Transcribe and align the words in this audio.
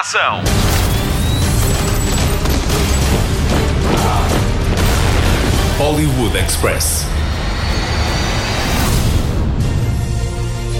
ação. 0.00 0.42
Hollywood 5.76 6.38
Express. 6.38 7.04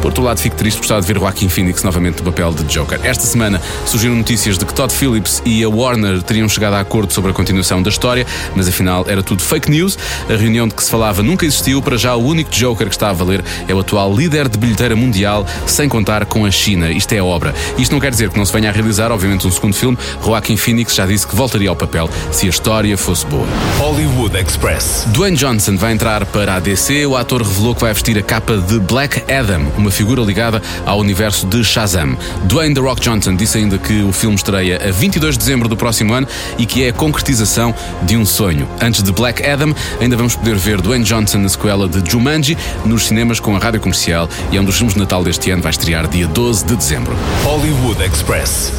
Por 0.00 0.06
outro 0.06 0.22
lado, 0.22 0.38
fico 0.38 0.56
triste 0.56 0.78
por 0.78 0.84
estar 0.84 1.00
de 1.00 1.06
ver 1.06 1.18
Joaquin 1.18 1.48
Phoenix 1.48 1.82
novamente 1.82 2.18
no 2.18 2.24
papel 2.24 2.52
de 2.52 2.64
Joker. 2.64 3.00
Esta 3.02 3.24
semana 3.24 3.60
surgiram 3.84 4.14
notícias 4.14 4.58
de 4.58 4.64
que 4.64 4.74
Todd 4.74 4.92
Phillips 4.92 5.42
e 5.44 5.62
a 5.64 5.68
Warner 5.68 6.22
teriam 6.22 6.48
chegado 6.48 6.74
a 6.74 6.80
acordo 6.80 7.12
sobre 7.12 7.30
a 7.30 7.34
continuação 7.34 7.82
da 7.82 7.90
história, 7.90 8.26
mas 8.54 8.68
afinal 8.68 9.04
era 9.08 9.22
tudo 9.22 9.42
fake 9.42 9.70
news. 9.70 9.98
A 10.28 10.36
reunião 10.36 10.68
de 10.68 10.74
que 10.74 10.82
se 10.82 10.90
falava 10.90 11.22
nunca 11.22 11.44
existiu. 11.44 11.82
Para 11.82 11.96
já, 11.96 12.14
o 12.14 12.24
único 12.24 12.50
Joker 12.50 12.88
que 12.88 12.94
está 12.94 13.10
a 13.10 13.12
valer 13.12 13.44
é 13.66 13.74
o 13.74 13.80
atual 13.80 14.14
líder 14.14 14.48
de 14.48 14.58
bilheteira 14.58 14.94
mundial, 14.94 15.46
sem 15.66 15.88
contar 15.88 16.24
com 16.26 16.44
a 16.44 16.50
China. 16.50 16.90
Isto 16.90 17.12
é 17.12 17.22
obra. 17.22 17.54
Isto 17.78 17.92
não 17.92 18.00
quer 18.00 18.10
dizer 18.10 18.30
que 18.30 18.38
não 18.38 18.44
se 18.44 18.52
venha 18.52 18.70
a 18.70 18.72
realizar, 18.72 19.10
obviamente, 19.10 19.46
um 19.46 19.50
segundo 19.50 19.74
filme. 19.74 19.98
Joaquin 20.24 20.56
Phoenix 20.56 20.94
já 20.94 21.06
disse 21.06 21.26
que 21.26 21.34
voltaria 21.34 21.68
ao 21.68 21.76
papel 21.76 22.08
se 22.30 22.46
a 22.46 22.50
história 22.50 22.96
fosse 22.96 23.26
boa. 23.26 23.46
Hollywood 23.78 24.36
Express. 24.36 25.04
Dwayne 25.08 25.36
Johnson 25.36 25.76
vai 25.76 25.92
entrar 25.92 26.24
para 26.26 26.56
a 26.56 26.60
DC. 26.60 27.06
O 27.06 27.16
ator 27.16 27.42
revelou 27.42 27.74
que 27.74 27.80
vai 27.80 27.92
vestir 27.92 28.18
a 28.18 28.22
capa 28.22 28.56
de 28.56 28.78
Black 28.80 29.22
Adam, 29.32 29.66
uma 29.76 29.85
figura 29.90 30.22
ligada 30.22 30.62
ao 30.84 30.98
universo 30.98 31.46
de 31.46 31.62
Shazam. 31.64 32.16
Dwayne 32.44 32.74
The 32.74 32.80
Rock 32.80 33.00
Johnson 33.00 33.36
disse 33.36 33.58
ainda 33.58 33.78
que 33.78 34.02
o 34.02 34.12
filme 34.12 34.36
estreia 34.36 34.80
a 34.88 34.90
22 34.90 35.34
de 35.34 35.38
dezembro 35.38 35.68
do 35.68 35.76
próximo 35.76 36.12
ano 36.12 36.26
e 36.58 36.66
que 36.66 36.84
é 36.84 36.88
a 36.88 36.92
concretização 36.92 37.74
de 38.02 38.16
um 38.16 38.24
sonho. 38.24 38.68
Antes 38.80 39.02
de 39.02 39.12
Black 39.12 39.44
Adam, 39.44 39.74
ainda 40.00 40.16
vamos 40.16 40.36
poder 40.36 40.56
ver 40.56 40.80
Dwayne 40.80 41.04
Johnson 41.04 41.38
na 41.38 41.48
sequela 41.48 41.88
de 41.88 42.10
Jumanji 42.10 42.56
nos 42.84 43.06
cinemas 43.06 43.40
com 43.40 43.54
a 43.56 43.58
rádio 43.58 43.80
comercial 43.80 44.28
e 44.50 44.56
é 44.56 44.60
um 44.60 44.64
dos 44.64 44.76
filmes 44.76 44.94
de 44.94 45.00
Natal 45.00 45.22
deste 45.22 45.50
ano, 45.50 45.62
vai 45.62 45.70
estrear 45.70 46.08
dia 46.08 46.26
12 46.26 46.64
de 46.64 46.76
dezembro. 46.76 47.16
Hollywood 47.44 48.02
Express. 48.02 48.72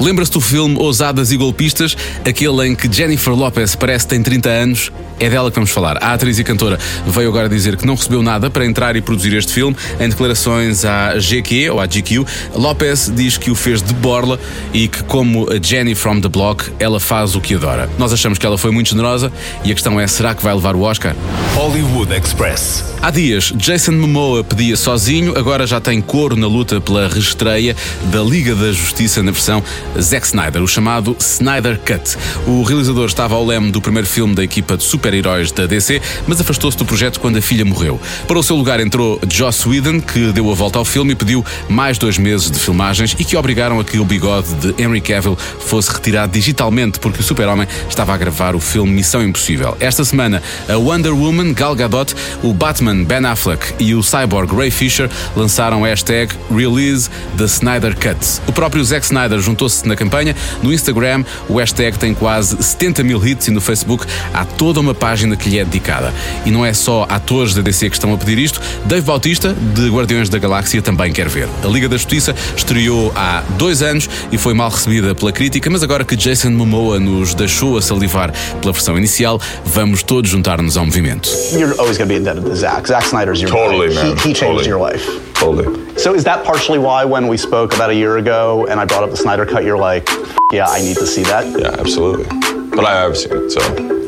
Lembra-se 0.00 0.32
do 0.32 0.40
filme 0.40 0.76
Ousadas 0.78 1.30
e 1.30 1.36
Golpistas, 1.36 1.94
aquele 2.24 2.66
em 2.66 2.74
que 2.74 2.90
Jennifer 2.90 3.34
Lopez 3.34 3.74
parece 3.74 4.06
que 4.06 4.10
tem 4.10 4.22
30 4.22 4.48
anos? 4.48 4.90
É 5.20 5.28
dela 5.28 5.50
que 5.50 5.54
vamos 5.54 5.70
falar. 5.70 5.98
A 6.02 6.14
atriz 6.14 6.38
e 6.38 6.44
cantora 6.44 6.78
veio 7.06 7.28
agora 7.28 7.46
dizer 7.46 7.76
que 7.76 7.86
não 7.86 7.94
recebeu 7.94 8.22
nada 8.22 8.48
para 8.48 8.64
entrar 8.64 8.96
e 8.96 9.02
produzir 9.02 9.34
este 9.34 9.52
filme. 9.52 9.76
Em 10.00 10.08
declarações 10.08 10.82
à 10.86 11.14
GQ 11.18 11.70
ou 11.70 11.78
à 11.78 11.86
GQ, 11.86 12.24
Lopez 12.54 13.12
diz 13.14 13.36
que 13.36 13.50
o 13.50 13.54
fez 13.54 13.82
de 13.82 13.92
borla 13.92 14.40
e 14.72 14.88
que, 14.88 15.04
como 15.04 15.46
a 15.52 15.62
Jenny 15.62 15.94
from 15.94 16.22
the 16.22 16.28
Block, 16.28 16.72
ela 16.78 16.98
faz 16.98 17.36
o 17.36 17.40
que 17.40 17.54
adora. 17.54 17.90
Nós 17.98 18.14
achamos 18.14 18.38
que 18.38 18.46
ela 18.46 18.56
foi 18.56 18.70
muito 18.70 18.88
generosa 18.88 19.30
e 19.62 19.70
a 19.70 19.74
questão 19.74 20.00
é: 20.00 20.06
será 20.06 20.34
que 20.34 20.42
vai 20.42 20.54
levar 20.54 20.74
o 20.74 20.80
Oscar? 20.80 21.14
Hollywood 21.54 22.14
Express. 22.14 22.82
Há 23.02 23.10
dias, 23.10 23.52
Jason 23.56 23.92
Momoa 23.92 24.44
pedia 24.44 24.76
sozinho, 24.76 25.36
agora 25.38 25.66
já 25.66 25.80
tem 25.80 26.00
coro 26.02 26.36
na 26.36 26.46
luta 26.46 26.80
pela 26.80 27.08
reestreia 27.08 27.74
da 28.04 28.22
Liga 28.22 28.54
da 28.54 28.72
Justiça 28.72 29.22
na 29.22 29.32
versão 29.32 29.62
Zack 29.98 30.26
Snyder, 30.26 30.62
o 30.62 30.68
chamado 30.68 31.16
Snyder 31.18 31.78
Cut. 31.78 32.16
O 32.46 32.62
realizador 32.62 33.06
estava 33.06 33.34
ao 33.34 33.44
leme 33.44 33.70
do 33.70 33.80
primeiro 33.80 34.06
filme 34.06 34.34
da 34.34 34.44
equipa 34.44 34.76
de 34.76 34.84
super-heróis 35.10 35.50
da 35.50 35.66
DC, 35.66 36.00
mas 36.26 36.40
afastou-se 36.40 36.78
do 36.78 36.84
projeto 36.84 37.18
quando 37.18 37.36
a 37.36 37.42
filha 37.42 37.64
morreu. 37.64 38.00
Para 38.28 38.38
o 38.38 38.42
seu 38.42 38.54
lugar 38.54 38.78
entrou 38.78 39.20
Joss 39.28 39.68
Whedon, 39.68 40.00
que 40.00 40.32
deu 40.32 40.50
a 40.50 40.54
volta 40.54 40.78
ao 40.78 40.84
filme 40.84 41.12
e 41.12 41.14
pediu 41.16 41.44
mais 41.68 41.98
dois 41.98 42.16
meses 42.16 42.50
de 42.50 42.58
filmagens 42.58 43.16
e 43.18 43.24
que 43.24 43.36
obrigaram 43.36 43.80
a 43.80 43.84
que 43.84 43.98
o 43.98 44.04
bigode 44.04 44.54
de 44.54 44.82
Henry 44.82 45.00
Cavill 45.00 45.36
fosse 45.36 45.92
retirado 45.92 46.32
digitalmente 46.32 47.00
porque 47.00 47.20
o 47.20 47.22
super-homem 47.22 47.66
estava 47.88 48.14
a 48.14 48.16
gravar 48.16 48.54
o 48.54 48.60
filme 48.60 48.92
Missão 48.92 49.22
Impossível. 49.22 49.76
Esta 49.80 50.04
semana, 50.04 50.42
a 50.68 50.76
Wonder 50.76 51.12
Woman, 51.12 51.52
Gal 51.52 51.74
Gadot, 51.74 52.14
o 52.42 52.54
Batman 52.54 53.02
Ben 53.02 53.24
Affleck 53.26 53.74
e 53.80 53.94
o 53.94 54.02
Cyborg 54.02 54.54
Ray 54.54 54.70
Fisher 54.70 55.10
lançaram 55.34 55.84
a 55.84 55.88
hashtag 55.88 56.32
Release 56.54 57.10
the 57.36 57.44
Snyder 57.44 57.94
Cut. 57.96 58.40
O 58.46 58.52
próprio 58.52 58.84
Zack 58.84 59.04
Snyder 59.04 59.40
juntou-se 59.40 59.86
na 59.88 59.96
campanha. 59.96 60.36
No 60.62 60.72
Instagram, 60.72 61.24
o 61.48 61.58
hashtag 61.58 61.98
tem 61.98 62.14
quase 62.14 62.62
70 62.62 63.02
mil 63.02 63.26
hits 63.26 63.48
e 63.48 63.50
no 63.50 63.60
Facebook 63.60 64.06
há 64.32 64.44
toda 64.44 64.78
uma 64.78 64.94
página 65.00 65.34
que 65.36 65.48
lhe 65.48 65.58
é 65.58 65.64
dedicada. 65.64 66.12
E 66.44 66.50
não 66.50 66.64
é 66.64 66.72
só 66.72 67.06
atores 67.08 67.54
da 67.54 67.62
DC 67.62 67.88
que 67.88 67.96
estão 67.96 68.12
a 68.14 68.18
pedir 68.18 68.38
isto. 68.38 68.60
Dave 68.84 69.02
Bautista, 69.02 69.52
de 69.74 69.88
Guardiões 69.88 70.28
da 70.28 70.38
Galáxia, 70.38 70.82
também 70.82 71.10
quer 71.12 71.28
ver. 71.28 71.48
A 71.64 71.66
Liga 71.66 71.88
da 71.88 71.96
Justiça 71.96 72.34
estreou 72.56 73.12
há 73.16 73.42
dois 73.58 73.82
anos 73.82 74.08
e 74.30 74.36
foi 74.38 74.52
mal 74.54 74.68
recebida 74.70 75.14
pela 75.14 75.32
crítica, 75.32 75.68
mas 75.70 75.82
agora 75.82 76.04
que 76.04 76.14
Jason 76.14 76.50
Momoa 76.50 77.00
nos 77.00 77.34
deixou 77.34 77.78
a 77.78 77.82
salivar 77.82 78.30
pela 78.60 78.72
versão 78.72 78.96
inicial, 78.98 79.40
vamos 79.64 80.02
todos 80.02 80.30
juntar-nos 80.30 80.76
ao 80.76 80.84
movimento. 80.84 81.28
You're 81.52 81.74
always 81.80 81.96
going 81.96 82.06
to 82.08 82.14
be 82.14 82.16
indebted 82.16 82.44
to 82.44 82.54
Zack. 82.54 82.86
Zack 82.86 83.06
Snyder's 83.06 83.40
your 83.40 83.50
Totally, 83.50 83.88
guy. 83.88 83.94
man. 83.94 84.16
He, 84.18 84.28
he 84.28 84.34
changed 84.34 84.40
Totally. 84.40 84.68
your 84.68 84.78
life. 84.78 85.04
Totally. 85.34 85.66
So 85.98 86.14
is 86.14 86.24
that 86.24 86.44
partially 86.44 86.78
why 86.78 87.04
when 87.06 87.26
we 87.28 87.38
spoke 87.38 87.74
about 87.74 87.88
a 87.90 87.94
year 87.94 88.18
ago 88.18 88.66
and 88.68 88.78
I 88.78 88.84
brought 88.84 89.02
up 89.04 89.10
the 89.10 89.16
Snyder 89.16 89.46
cut, 89.46 89.64
you're 89.64 89.78
like, 89.78 90.06
yeah, 90.52 90.66
I 90.68 90.82
need 90.82 90.96
to 90.98 91.06
see 91.06 91.22
that? 91.24 91.46
Yeah, 91.58 91.80
absolutely. 91.80 92.26
But 92.70 92.84
I 92.84 92.92
have 93.02 93.16
seen 93.16 93.32
it, 93.32 93.50
so 93.50 93.60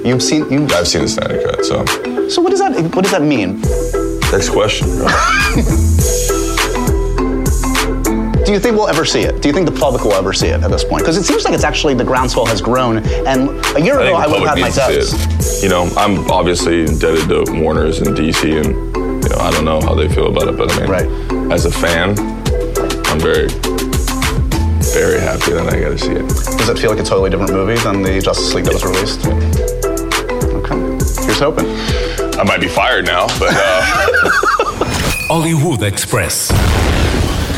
You've 0.05 0.23
seen 0.23 0.51
you. 0.51 0.65
I've 0.75 0.89
seen 0.89 1.03
the 1.03 1.09
Snyder 1.09 1.41
Cut. 1.43 1.65
So 1.65 1.85
So 2.29 2.43
what 2.43 2.51
does 2.51 2.61
that 2.61 2.73
what 2.95 3.03
does 3.03 3.13
that 3.13 3.23
mean? 3.23 3.61
next 4.33 4.49
question. 4.51 4.89
Do 8.45 8.51
you 8.53 8.59
think 8.61 8.77
we'll 8.77 8.89
ever 8.89 9.05
see 9.05 9.21
it? 9.21 9.41
Do 9.41 9.49
you 9.49 9.55
think 9.55 9.67
the 9.67 9.73
public 9.79 10.03
will 10.05 10.13
ever 10.15 10.33
see 10.33 10.49
it 10.49 10.63
at 10.63 10.71
this 10.71 10.83
point? 10.85 11.03
Because 11.03 11.17
it 11.17 11.23
seems 11.23 11.45
like 11.45 11.55
it's 11.55 11.65
actually 11.65 11.95
the 11.95 12.05
groundswell 12.05 12.45
has 12.47 12.61
grown. 12.61 12.99
And 12.99 13.49
a 13.77 13.81
year 13.81 13.99
I 14.01 14.07
ago, 14.09 14.17
I 14.17 14.27
would 14.27 14.41
have 14.41 14.59
had 14.59 14.61
my 14.61 14.71
doubts. 14.71 15.63
You 15.63 15.69
know, 15.69 15.89
I'm 15.97 16.29
obviously 16.31 16.81
indebted 16.81 17.29
to 17.29 17.45
Warner's 17.63 18.01
and 18.01 18.17
DC, 18.17 18.43
and 18.61 18.75
you 19.25 19.29
know, 19.31 19.37
I 19.39 19.51
don't 19.53 19.65
know 19.65 19.81
how 19.81 19.95
they 19.95 20.09
feel 20.09 20.27
about 20.27 20.49
it, 20.49 20.57
but 20.59 20.73
I 20.73 20.81
mean, 20.81 20.91
Right. 20.91 21.53
as 21.53 21.65
a 21.67 21.71
fan, 21.71 22.11
I'm 23.07 23.21
very, 23.21 23.47
very 24.93 25.21
happy 25.21 25.53
that 25.53 25.69
I 25.73 25.81
got 25.81 25.91
to 25.91 25.99
see 25.99 26.11
it. 26.13 26.27
Does 26.59 26.69
it 26.69 26.79
feel 26.79 26.91
like 26.91 27.01
a 27.01 27.05
totally 27.05 27.31
different 27.31 27.53
movie 27.53 27.77
than 27.83 28.03
the 28.03 28.21
Justice 28.21 28.53
League 28.55 28.65
that 28.65 28.75
was 28.75 28.85
released? 28.85 29.82
Hoping. 31.43 31.67
I 32.39 32.45
might 32.45 32.61
be 32.61 32.69
fired 32.69 33.05
now, 33.05 33.27
but 33.37 33.51
uh, 33.51 33.83
Hollywood 35.29 35.83
Express. 35.85 36.53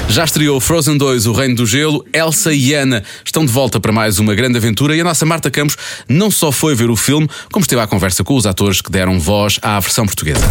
Já 0.08 0.24
estreou 0.24 0.58
Frozen 0.58 0.96
2, 0.96 1.26
O 1.26 1.32
Reino 1.34 1.56
do 1.56 1.66
Gelo. 1.66 2.02
Elsa 2.10 2.54
e 2.54 2.74
Anna 2.74 3.02
estão 3.22 3.44
de 3.44 3.52
volta 3.52 3.78
para 3.78 3.92
mais 3.92 4.18
uma 4.18 4.34
grande 4.34 4.56
aventura 4.56 4.96
e 4.96 5.02
a 5.02 5.04
nossa 5.04 5.26
Marta 5.26 5.50
Campos 5.50 5.76
não 6.08 6.30
só 6.30 6.50
foi 6.50 6.74
ver 6.74 6.88
o 6.88 6.96
filme, 6.96 7.28
como 7.52 7.62
esteve 7.62 7.82
à 7.82 7.86
conversa 7.86 8.24
com 8.24 8.34
os 8.34 8.46
atores 8.46 8.80
que 8.80 8.90
deram 8.90 9.20
voz 9.20 9.58
à 9.60 9.78
versão 9.78 10.06
portuguesa. 10.06 10.48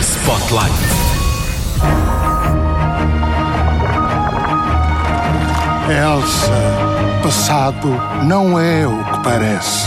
Spotlight. 0.00 0.72
Elsa, 5.88 7.22
passado 7.22 7.88
não 8.24 8.58
é 8.58 8.84
o 8.84 9.04
que 9.04 9.22
parece. 9.22 9.86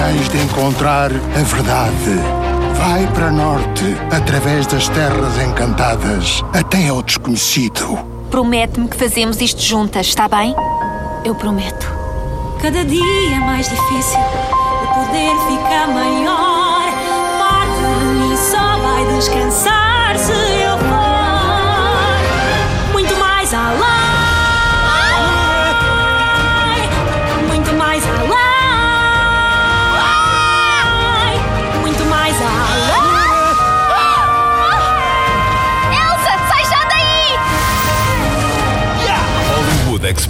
Tens 0.00 0.30
de 0.30 0.38
encontrar 0.38 1.10
a 1.12 1.42
verdade. 1.42 2.16
Vai 2.74 3.06
para 3.12 3.30
norte, 3.30 3.84
através 4.10 4.66
das 4.66 4.88
terras 4.88 5.38
encantadas, 5.38 6.42
até 6.54 6.88
ao 6.88 7.02
desconhecido. 7.02 7.98
Promete-me 8.30 8.88
que 8.88 8.96
fazemos 8.96 9.42
isto 9.42 9.60
juntas, 9.60 10.06
está 10.06 10.26
bem? 10.26 10.54
Eu 11.22 11.34
prometo. 11.34 11.86
Cada 12.62 12.82
dia 12.82 13.36
é 13.36 13.40
mais 13.40 13.68
difícil, 13.68 14.18
o 14.18 14.86
poder 14.94 15.34
fica 15.48 15.86
maior. 15.92 16.80
Parte 17.38 17.98
de 17.98 18.06
mim 18.06 18.36
só 18.36 18.78
vai 18.78 18.90
vai 19.04 19.16
descansar 19.16 20.18
se 20.18 20.32
eu 20.32 20.69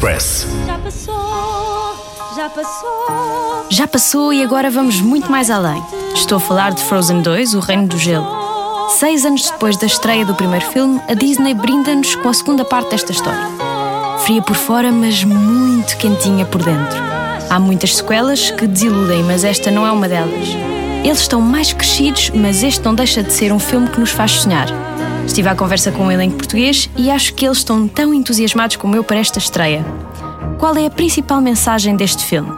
Express. 0.01 0.47
Já 0.67 0.79
passou, 0.79 1.95
já 2.35 2.49
passou. 2.49 3.67
Já 3.69 3.87
passou 3.87 4.33
e 4.33 4.43
agora 4.43 4.71
vamos 4.71 4.99
muito 4.99 5.31
mais 5.31 5.51
além. 5.51 5.83
Estou 6.15 6.39
a 6.39 6.41
falar 6.41 6.73
de 6.73 6.83
Frozen 6.83 7.21
2, 7.21 7.53
O 7.53 7.61
Reino 7.61 7.87
do 7.87 7.99
Gelo. 7.99 8.27
Seis 8.99 9.27
anos 9.27 9.51
depois 9.51 9.77
da 9.77 9.85
estreia 9.85 10.25
do 10.25 10.35
primeiro 10.35 10.65
filme, 10.71 11.03
a 11.07 11.13
Disney 11.13 11.53
brinda-nos 11.53 12.15
com 12.15 12.31
a 12.31 12.33
segunda 12.33 12.65
parte 12.65 12.93
desta 12.93 13.13
história. 13.13 13.47
Fria 14.25 14.41
por 14.41 14.57
fora, 14.57 14.91
mas 14.91 15.23
muito 15.23 15.95
quentinha 15.99 16.47
por 16.47 16.63
dentro. 16.63 16.99
Há 17.51 17.61
muitas 17.61 17.97
sequelas 17.97 18.51
que 18.51 18.67
desiludem, 18.67 19.23
mas 19.23 19.45
esta 19.45 19.71
não 19.71 19.87
é 19.87 19.93
uma 19.93 20.09
delas. 20.09 20.49
Eles 21.05 21.21
estão 21.21 21.43
mais 21.43 21.75
crescidos, 21.75 22.31
mas 22.31 22.63
este 22.63 22.83
não 22.83 22.95
deixa 22.95 23.23
de 23.23 23.35
ser 23.35 23.53
um 23.53 23.59
filme 23.59 23.87
que 23.91 24.01
nos 24.01 24.13
faz 24.13 24.33
sonhar. 24.33 24.69
Estive 25.31 25.49
à 25.49 25.55
conversa 25.55 25.93
com 25.93 26.09
o 26.09 26.11
elenco 26.11 26.39
português 26.39 26.91
e 26.97 27.09
acho 27.09 27.33
que 27.35 27.47
eles 27.47 27.59
estão 27.59 27.87
tão 27.87 28.13
entusiasmados 28.13 28.75
como 28.75 28.97
eu 28.97 29.05
para 29.05 29.19
esta 29.19 29.39
estreia. 29.39 29.87
Qual 30.59 30.77
é 30.77 30.87
a 30.87 30.91
principal 30.91 31.41
mensagem 31.41 31.95
deste 31.95 32.25
filme? 32.25 32.51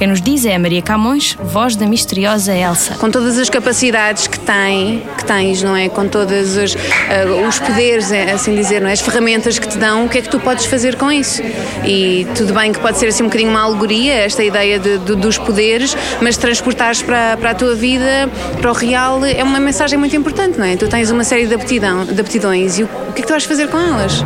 Quem 0.00 0.08
nos 0.08 0.22
diz 0.22 0.46
é 0.46 0.54
a 0.54 0.58
Maria 0.58 0.80
Camões, 0.80 1.36
voz 1.44 1.76
da 1.76 1.84
misteriosa 1.84 2.54
Elsa. 2.54 2.94
com 2.94 3.10
todas 3.10 3.36
as 3.36 3.50
capacidades 3.50 4.26
que 4.26 4.40
tem, 4.40 5.02
que 5.18 5.26
tens, 5.26 5.62
não 5.62 5.76
é? 5.76 5.90
Com 5.90 6.08
todos 6.08 6.56
os, 6.56 6.74
ah, 6.74 7.46
os 7.46 7.58
poderes, 7.58 8.10
é, 8.10 8.32
assim 8.32 8.54
dizer, 8.54 8.80
não 8.80 8.88
é? 8.88 8.92
As 8.94 9.00
ferramentas 9.00 9.58
que 9.58 9.68
te 9.68 9.76
dão, 9.76 10.06
o 10.06 10.08
que 10.08 10.16
é 10.16 10.22
que 10.22 10.30
tu 10.30 10.40
podes 10.40 10.64
fazer 10.64 10.96
com 10.96 11.12
isso? 11.12 11.42
E 11.84 12.26
tudo 12.34 12.54
bem 12.54 12.72
que 12.72 12.78
pode 12.80 12.96
ser 12.96 13.08
assim 13.08 13.24
um 13.24 13.26
bocadinho 13.26 13.50
uma 13.50 13.60
alegoria, 13.60 14.14
esta 14.14 14.42
ideia 14.42 14.78
de- 14.78 14.96
de- 15.00 15.16
dos 15.16 15.36
poderes, 15.36 15.94
mas 16.22 16.38
transportares 16.38 17.02
para, 17.02 17.36
para 17.36 17.50
a 17.50 17.54
tua 17.54 17.74
vida, 17.74 18.30
para 18.58 18.70
o 18.70 18.74
real, 18.74 19.22
é 19.26 19.44
uma 19.44 19.60
mensagem 19.60 19.98
muito 19.98 20.16
importante, 20.16 20.58
não 20.58 20.64
é? 20.64 20.76
Tu 20.76 20.88
tens 20.88 21.10
uma 21.10 21.24
série 21.24 21.46
de, 21.46 21.52
aptidão, 21.54 22.06
de 22.06 22.18
aptidões 22.18 22.78
e 22.78 22.84
o, 22.84 22.86
o 22.86 23.12
que 23.12 23.18
é 23.18 23.20
que 23.20 23.26
tu 23.26 23.32
vais 23.32 23.44
fazer 23.44 23.68
com 23.68 23.76
elas? 23.78 24.24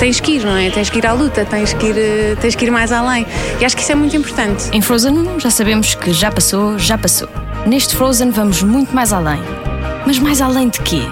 Tens 0.00 0.18
que 0.18 0.32
ir, 0.32 0.44
não 0.44 0.56
é? 0.56 0.70
Tens 0.70 0.88
que 0.88 0.96
ir 0.96 1.06
à 1.06 1.12
luta, 1.12 1.44
tens 1.44 1.74
que 1.74 1.88
ir, 1.88 1.98
eh, 1.98 2.34
tens 2.40 2.54
que 2.54 2.64
ir 2.64 2.70
mais 2.70 2.90
além. 2.90 3.26
E 3.60 3.64
acho 3.66 3.76
que 3.76 3.82
isso 3.82 3.92
é 3.92 3.94
muito 3.94 4.16
importante. 4.16 4.70
Em 4.72 4.80
Frozen 4.80 5.12
1 5.12 5.40
já 5.40 5.50
sabemos 5.50 5.94
que 5.94 6.10
já 6.14 6.32
passou, 6.32 6.78
já 6.78 6.96
passou. 6.96 7.28
Neste 7.66 7.94
Frozen 7.94 8.30
vamos 8.30 8.62
muito 8.62 8.94
mais 8.94 9.12
além. 9.12 9.38
Mas 10.06 10.18
mais 10.18 10.40
além 10.40 10.70
de 10.70 10.80
quê? 10.80 11.02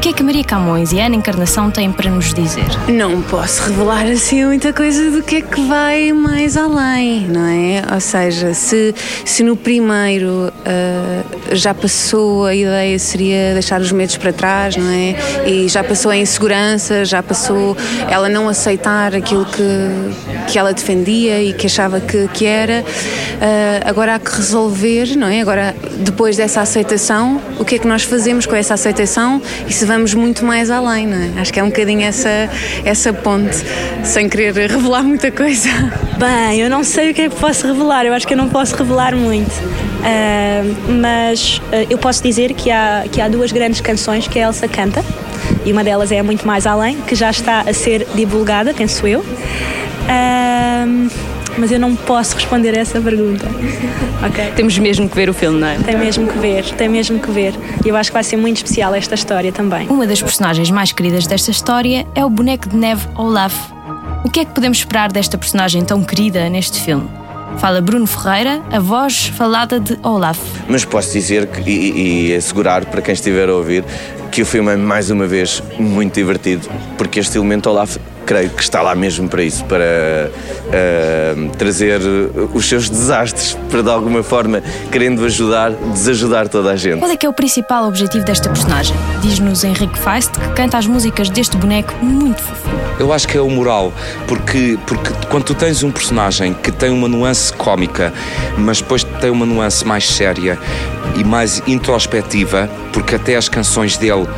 Que 0.00 0.08
é 0.08 0.12
que 0.14 0.22
Maria 0.22 0.42
Camões 0.42 0.92
e 0.92 0.98
Ana 0.98 1.14
Encarnação 1.14 1.70
têm 1.70 1.92
para 1.92 2.10
nos 2.10 2.32
dizer? 2.32 2.64
Não 2.88 3.20
posso 3.20 3.64
revelar 3.64 4.06
assim 4.06 4.46
muita 4.46 4.72
coisa 4.72 5.10
do 5.10 5.22
que 5.22 5.36
é 5.36 5.40
que 5.42 5.60
vai 5.66 6.10
mais 6.10 6.56
além, 6.56 7.28
não 7.28 7.44
é? 7.44 7.82
Ou 7.92 8.00
seja, 8.00 8.54
se, 8.54 8.94
se 9.26 9.42
no 9.42 9.56
primeiro 9.56 10.50
ah, 10.64 11.22
já 11.52 11.74
passou 11.74 12.46
a 12.46 12.54
ideia 12.54 12.98
seria 12.98 13.52
deixar 13.52 13.78
os 13.78 13.92
medos 13.92 14.16
para 14.16 14.32
trás, 14.32 14.74
não 14.74 14.90
é? 14.90 15.16
E 15.46 15.68
já 15.68 15.84
passou 15.84 16.10
a 16.10 16.16
insegurança, 16.16 17.04
já 17.04 17.22
passou 17.22 17.76
ela 18.08 18.30
não 18.30 18.48
aceitar 18.48 19.14
aquilo 19.14 19.44
que, 19.44 20.50
que 20.50 20.58
ela 20.58 20.72
defendia 20.72 21.42
e 21.42 21.52
que 21.52 21.66
achava 21.66 22.00
que, 22.00 22.26
que 22.28 22.46
era, 22.46 22.82
ah, 23.38 23.88
agora 23.90 24.14
há 24.14 24.18
que 24.18 24.34
resolver, 24.34 25.14
não 25.14 25.26
é? 25.26 25.42
Agora, 25.42 25.76
depois 25.98 26.38
dessa 26.38 26.62
aceitação, 26.62 27.38
o 27.58 27.66
que 27.66 27.74
é 27.74 27.78
que 27.78 27.86
nós 27.86 28.02
fazemos 28.02 28.46
com 28.46 28.56
essa 28.56 28.72
aceitação 28.72 29.42
e 29.68 29.72
se 29.74 29.89
vamos 29.90 30.14
muito 30.14 30.44
mais 30.44 30.70
além, 30.70 31.04
não 31.04 31.16
é? 31.16 31.40
Acho 31.40 31.52
que 31.52 31.58
é 31.58 31.64
um 31.64 31.68
bocadinho 31.68 32.02
essa, 32.02 32.48
essa 32.84 33.12
ponte, 33.12 33.56
sem 34.04 34.28
querer 34.28 34.54
revelar 34.70 35.02
muita 35.02 35.32
coisa. 35.32 35.68
Bem, 36.16 36.60
eu 36.60 36.70
não 36.70 36.84
sei 36.84 37.10
o 37.10 37.14
que 37.14 37.22
é 37.22 37.28
que 37.28 37.34
posso 37.34 37.66
revelar, 37.66 38.06
eu 38.06 38.14
acho 38.14 38.24
que 38.24 38.34
eu 38.34 38.38
não 38.38 38.48
posso 38.48 38.76
revelar 38.76 39.16
muito. 39.16 39.50
Ah, 40.04 40.62
mas 40.88 41.60
ah, 41.72 41.84
eu 41.90 41.98
posso 41.98 42.22
dizer 42.22 42.54
que 42.54 42.70
há, 42.70 43.04
que 43.10 43.20
há 43.20 43.28
duas 43.28 43.50
grandes 43.50 43.80
canções 43.80 44.28
que 44.28 44.38
a 44.38 44.46
Elsa 44.46 44.68
canta, 44.68 45.04
e 45.66 45.72
uma 45.72 45.82
delas 45.82 46.12
é 46.12 46.22
Muito 46.22 46.46
Mais 46.46 46.68
Além, 46.68 47.00
que 47.00 47.16
já 47.16 47.30
está 47.30 47.62
a 47.62 47.72
ser 47.72 48.06
divulgada, 48.14 48.72
penso 48.72 49.08
eu. 49.08 49.26
Ah, 50.08 50.86
mas 51.58 51.70
eu 51.70 51.78
não 51.78 51.94
posso 51.94 52.34
responder 52.34 52.76
a 52.76 52.80
essa 52.80 53.00
pergunta. 53.00 53.46
Ok? 54.26 54.52
Temos 54.56 54.78
mesmo 54.78 55.08
que 55.08 55.16
ver 55.16 55.28
o 55.28 55.34
filme, 55.34 55.60
não 55.60 55.68
é? 55.68 55.76
Tem 55.76 55.96
mesmo 55.96 56.26
que 56.26 56.38
ver, 56.38 56.64
tem 56.72 56.88
mesmo 56.88 57.18
que 57.18 57.30
ver. 57.30 57.54
E 57.84 57.88
eu 57.88 57.96
acho 57.96 58.10
que 58.10 58.14
vai 58.14 58.24
ser 58.24 58.36
muito 58.36 58.58
especial 58.58 58.94
esta 58.94 59.14
história 59.14 59.52
também. 59.52 59.88
Uma 59.88 60.06
das 60.06 60.22
personagens 60.22 60.70
mais 60.70 60.92
queridas 60.92 61.26
desta 61.26 61.50
história 61.50 62.06
é 62.14 62.24
o 62.24 62.30
boneco 62.30 62.68
de 62.68 62.76
neve 62.76 63.06
Olaf. 63.16 63.54
O 64.24 64.30
que 64.30 64.40
é 64.40 64.44
que 64.44 64.52
podemos 64.52 64.78
esperar 64.78 65.10
desta 65.10 65.38
personagem 65.38 65.84
tão 65.84 66.02
querida 66.02 66.48
neste 66.48 66.80
filme? 66.80 67.08
Fala 67.58 67.80
Bruno 67.80 68.06
Ferreira, 68.06 68.62
a 68.70 68.78
voz 68.78 69.26
falada 69.26 69.80
de 69.80 69.98
Olaf. 70.02 70.38
Mas 70.68 70.84
posso 70.84 71.12
dizer 71.12 71.46
que, 71.46 71.68
e, 71.68 72.28
e 72.28 72.34
assegurar 72.34 72.86
para 72.86 73.02
quem 73.02 73.12
estiver 73.12 73.48
a 73.48 73.54
ouvir 73.54 73.84
que 74.30 74.42
o 74.42 74.46
filme 74.46 74.72
é 74.72 74.76
mais 74.76 75.10
uma 75.10 75.26
vez 75.26 75.62
muito 75.78 76.14
divertido, 76.14 76.68
porque 76.96 77.18
este 77.18 77.36
elemento 77.36 77.68
Olaf 77.68 77.96
creio 78.30 78.48
que 78.50 78.62
está 78.62 78.80
lá 78.80 78.94
mesmo 78.94 79.28
para 79.28 79.42
isso, 79.42 79.64
para 79.64 80.30
eh, 80.72 81.34
trazer 81.58 82.00
os 82.54 82.68
seus 82.68 82.88
desastres, 82.88 83.58
para 83.68 83.82
de 83.82 83.90
alguma 83.90 84.22
forma, 84.22 84.62
querendo 84.92 85.24
ajudar, 85.24 85.72
desajudar 85.72 86.46
toda 86.48 86.70
a 86.70 86.76
gente. 86.76 87.00
Qual 87.00 87.10
é 87.10 87.16
que 87.16 87.26
é 87.26 87.28
o 87.28 87.32
principal 87.32 87.88
objetivo 87.88 88.24
desta 88.24 88.48
personagem? 88.48 88.94
Diz-nos 89.20 89.64
Henrique 89.64 89.98
Feist, 89.98 90.30
que 90.38 90.48
canta 90.50 90.78
as 90.78 90.86
músicas 90.86 91.28
deste 91.28 91.56
boneco 91.56 91.92
muito 92.00 92.40
fofinho. 92.40 92.78
Eu 93.00 93.12
acho 93.12 93.26
que 93.26 93.36
é 93.36 93.40
o 93.40 93.50
moral, 93.50 93.92
porque, 94.28 94.78
porque 94.86 95.10
quando 95.28 95.42
tu 95.42 95.54
tens 95.56 95.82
um 95.82 95.90
personagem 95.90 96.54
que 96.54 96.70
tem 96.70 96.90
uma 96.90 97.08
nuance 97.08 97.52
cómica, 97.52 98.12
mas 98.56 98.80
depois 98.80 99.02
tem 99.02 99.30
uma 99.30 99.44
nuance 99.44 99.84
mais 99.84 100.08
séria 100.08 100.56
e 101.16 101.24
mais 101.24 101.60
introspectiva, 101.66 102.70
porque 102.92 103.16
até 103.16 103.34
as 103.34 103.48
canções 103.48 103.96
dele, 103.96 104.28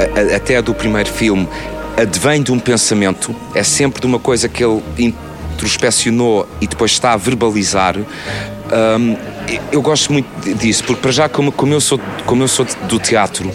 a- 0.00 0.32
a- 0.32 0.36
até 0.36 0.56
a 0.56 0.62
do 0.62 0.72
primeiro 0.72 1.10
filme, 1.10 1.46
advém 1.96 2.42
de 2.42 2.52
um 2.52 2.58
pensamento, 2.58 3.34
é 3.54 3.62
sempre 3.62 4.00
de 4.00 4.06
uma 4.06 4.18
coisa 4.18 4.48
que 4.48 4.62
ele 4.62 4.82
introspeccionou 4.98 6.46
e 6.60 6.66
depois 6.66 6.92
está 6.92 7.12
a 7.12 7.16
verbalizar. 7.16 7.96
Hum, 7.96 9.16
eu 9.72 9.80
gosto 9.80 10.12
muito 10.12 10.28
disso, 10.54 10.84
porque 10.84 11.00
para 11.00 11.12
já, 11.12 11.28
como, 11.28 11.50
como 11.50 11.72
eu 11.72 11.80
sou, 11.80 11.98
como 12.26 12.42
eu 12.42 12.48
sou 12.48 12.66
do 12.88 12.98
teatro, 12.98 13.50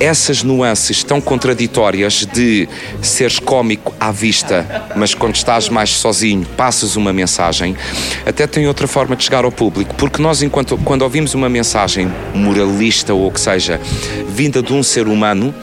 essas 0.00 0.42
nuances 0.42 1.04
tão 1.04 1.20
contraditórias 1.20 2.26
de 2.26 2.66
seres 3.02 3.38
cómico 3.38 3.94
à 4.00 4.10
vista, 4.10 4.86
mas 4.96 5.14
quando 5.14 5.36
estás 5.36 5.68
mais 5.68 5.90
sozinho 5.90 6.46
passas 6.56 6.96
uma 6.96 7.12
mensagem, 7.12 7.76
até 8.24 8.46
tem 8.46 8.66
outra 8.66 8.88
forma 8.88 9.14
de 9.14 9.24
chegar 9.24 9.44
ao 9.44 9.52
público, 9.52 9.94
porque 9.96 10.20
nós 10.22 10.42
enquanto 10.42 10.78
quando 10.78 11.02
ouvimos 11.02 11.34
uma 11.34 11.50
mensagem 11.50 12.10
moralista 12.34 13.12
ou 13.12 13.26
o 13.26 13.30
que 13.30 13.40
seja, 13.40 13.78
vinda 14.26 14.62
de 14.62 14.72
um 14.72 14.82
ser 14.82 15.06
humano, 15.06 15.54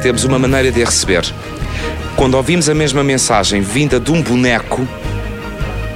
temos 0.00 0.24
uma 0.24 0.38
maneira 0.38 0.72
de 0.72 0.82
a 0.82 0.86
receber. 0.86 1.24
Quando 2.16 2.34
ouvimos 2.34 2.68
a 2.68 2.74
mesma 2.74 3.04
mensagem 3.04 3.60
vinda 3.60 4.00
de 4.00 4.10
um 4.10 4.22
boneco, 4.22 4.86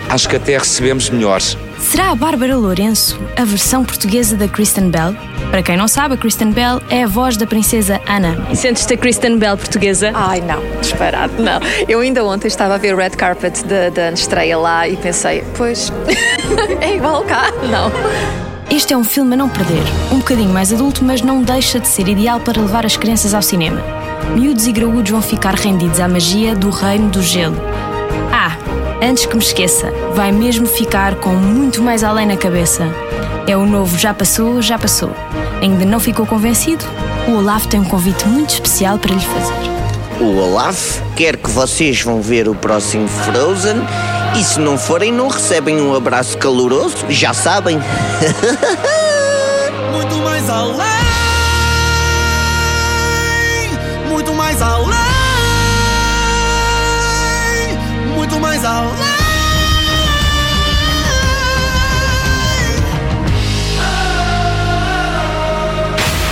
acho 0.08 0.28
que 0.28 0.36
até 0.36 0.56
a 0.56 0.58
recebemos 0.58 1.10
melhor. 1.10 1.40
Será 1.78 2.10
a 2.10 2.14
Bárbara 2.14 2.56
Lourenço 2.56 3.20
a 3.36 3.44
versão 3.44 3.84
portuguesa 3.84 4.36
da 4.36 4.48
Kristen 4.48 4.90
Bell? 4.90 5.14
Para 5.50 5.62
quem 5.62 5.76
não 5.76 5.86
sabe, 5.86 6.14
a 6.14 6.16
Kristen 6.16 6.50
Bell 6.50 6.80
é 6.88 7.04
a 7.04 7.06
voz 7.06 7.36
da 7.36 7.46
princesa 7.46 8.00
Ana. 8.06 8.46
E 8.50 8.56
sentes-te 8.56 8.94
a 8.94 8.96
Kristen 8.96 9.38
Bell 9.38 9.56
portuguesa? 9.56 10.10
Ai, 10.14 10.40
não, 10.40 10.62
disparado, 10.80 11.34
não. 11.42 11.60
Eu 11.88 12.00
ainda 12.00 12.24
ontem 12.24 12.48
estava 12.48 12.74
a 12.74 12.78
ver 12.78 12.94
o 12.94 12.96
red 12.96 13.10
carpet 13.10 13.62
da, 13.64 13.90
da 13.90 14.12
estreia 14.12 14.56
lá 14.58 14.88
e 14.88 14.96
pensei, 14.96 15.44
pois, 15.56 15.92
é 16.80 16.96
igual 16.96 17.22
cá, 17.24 17.52
não. 17.70 18.43
Este 18.70 18.94
é 18.94 18.96
um 18.96 19.04
filme 19.04 19.34
a 19.34 19.36
não 19.36 19.48
perder. 19.48 19.82
Um 20.10 20.18
bocadinho 20.18 20.52
mais 20.52 20.72
adulto, 20.72 21.04
mas 21.04 21.22
não 21.22 21.42
deixa 21.42 21.78
de 21.78 21.86
ser 21.86 22.08
ideal 22.08 22.40
para 22.40 22.60
levar 22.60 22.84
as 22.84 22.96
crianças 22.96 23.34
ao 23.34 23.42
cinema. 23.42 23.80
Miúdos 24.34 24.66
e 24.66 24.72
graúdos 24.72 25.10
vão 25.10 25.22
ficar 25.22 25.54
rendidos 25.54 26.00
à 26.00 26.08
magia 26.08 26.54
do 26.56 26.70
reino 26.70 27.08
do 27.10 27.22
gelo. 27.22 27.56
Ah, 28.32 28.56
antes 29.02 29.26
que 29.26 29.36
me 29.36 29.42
esqueça, 29.42 29.92
vai 30.14 30.32
mesmo 30.32 30.66
ficar 30.66 31.14
com 31.16 31.34
muito 31.34 31.82
mais 31.82 32.02
além 32.02 32.26
na 32.26 32.36
cabeça. 32.36 32.88
É 33.46 33.56
o 33.56 33.66
novo 33.66 33.96
Já 33.98 34.14
Passou, 34.14 34.60
Já 34.62 34.78
Passou. 34.78 35.10
Ainda 35.60 35.84
não 35.84 36.00
ficou 36.00 36.26
convencido? 36.26 36.84
O 37.28 37.38
Olaf 37.38 37.66
tem 37.66 37.80
um 37.80 37.84
convite 37.84 38.26
muito 38.26 38.54
especial 38.54 38.98
para 38.98 39.14
lhe 39.14 39.20
fazer. 39.24 39.74
O 40.20 40.36
Olaf 40.36 41.00
quer 41.14 41.36
que 41.36 41.50
vocês 41.50 42.00
vão 42.00 42.20
ver 42.20 42.48
o 42.48 42.54
próximo 42.54 43.06
Frozen 43.08 43.76
e 44.36 44.42
se 44.44 44.58
não 44.58 44.76
forem 44.76 45.12
não 45.12 45.28
recebem 45.28 45.80
um 45.80 45.94
abraço 45.94 46.36
caloroso, 46.38 46.96
já 47.08 47.32
sabem. 47.32 47.78
Muito 49.92 50.16
mais 50.16 50.50
além, 50.50 50.78
muito 54.08 54.34
mais 54.34 54.60
além, 54.60 54.90
muito 58.14 58.40
mais 58.40 58.64
além. 58.64 59.04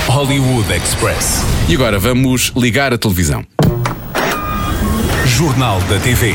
Hollywood 0.09 0.71
Express. 0.73 1.42
E 1.68 1.75
agora 1.75 1.99
vamos 1.99 2.52
ligar 2.56 2.92
a 2.92 2.99
televisão. 2.99 3.44
Jornal 5.25 5.80
da 5.82 5.99
TV. 5.99 6.35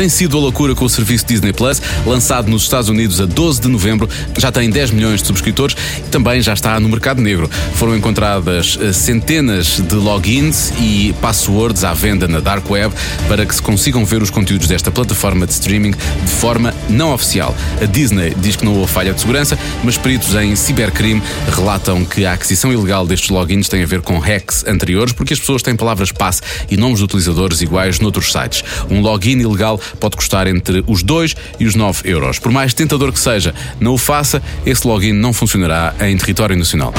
Tem 0.00 0.08
sido 0.08 0.38
a 0.38 0.40
loucura 0.40 0.74
com 0.74 0.86
o 0.86 0.88
serviço 0.88 1.26
Disney 1.26 1.52
Plus, 1.52 1.82
lançado 2.06 2.50
nos 2.50 2.62
Estados 2.62 2.88
Unidos 2.88 3.20
a 3.20 3.26
12 3.26 3.60
de 3.60 3.68
novembro, 3.68 4.08
já 4.38 4.50
tem 4.50 4.70
10 4.70 4.92
milhões 4.92 5.20
de 5.20 5.26
subscritores 5.26 5.76
e 5.98 6.08
também 6.08 6.40
já 6.40 6.54
está 6.54 6.80
no 6.80 6.88
mercado 6.88 7.20
negro. 7.20 7.50
Foram 7.74 7.94
encontradas 7.94 8.78
eh, 8.80 8.94
centenas 8.94 9.78
de 9.78 9.94
logins 9.94 10.72
e 10.80 11.14
passwords 11.20 11.84
à 11.84 11.92
venda 11.92 12.26
na 12.26 12.40
Dark 12.40 12.70
Web 12.70 12.94
para 13.28 13.44
que 13.44 13.54
se 13.54 13.60
consigam 13.60 14.02
ver 14.02 14.22
os 14.22 14.30
conteúdos 14.30 14.68
desta 14.68 14.90
plataforma 14.90 15.46
de 15.46 15.52
streaming 15.52 15.90
de 15.90 16.30
forma 16.30 16.74
não 16.88 17.12
oficial. 17.12 17.54
A 17.82 17.84
Disney 17.84 18.34
diz 18.38 18.56
que 18.56 18.64
não 18.64 18.78
houve 18.78 18.90
falha 18.90 19.12
de 19.12 19.20
segurança, 19.20 19.58
mas 19.84 19.98
peritos 19.98 20.34
em 20.34 20.56
cibercrime 20.56 21.22
relatam 21.54 22.06
que 22.06 22.24
a 22.24 22.32
aquisição 22.32 22.72
ilegal 22.72 23.06
destes 23.06 23.28
logins 23.28 23.68
tem 23.68 23.82
a 23.82 23.86
ver 23.86 24.00
com 24.00 24.18
hacks 24.18 24.64
anteriores, 24.66 25.12
porque 25.12 25.34
as 25.34 25.40
pessoas 25.40 25.60
têm 25.60 25.76
palavras 25.76 26.10
passe 26.10 26.40
e 26.70 26.76
nomes 26.78 27.00
de 27.00 27.04
utilizadores 27.04 27.60
iguais 27.60 28.00
noutros 28.00 28.32
sites. 28.32 28.64
Um 28.88 29.02
login 29.02 29.38
ilegal 29.40 29.78
pode 29.98 30.16
custar 30.16 30.46
entre 30.46 30.84
os 30.86 31.02
2 31.02 31.34
e 31.58 31.66
os 31.66 31.74
9 31.74 32.08
euros. 32.08 32.38
Por 32.38 32.52
mais 32.52 32.74
tentador 32.74 33.12
que 33.12 33.18
seja, 33.18 33.54
não 33.78 33.94
o 33.94 33.98
faça, 33.98 34.42
esse 34.64 34.86
login 34.86 35.12
não 35.12 35.32
funcionará 35.32 35.94
em 36.00 36.16
território 36.16 36.56
nacional. 36.56 36.92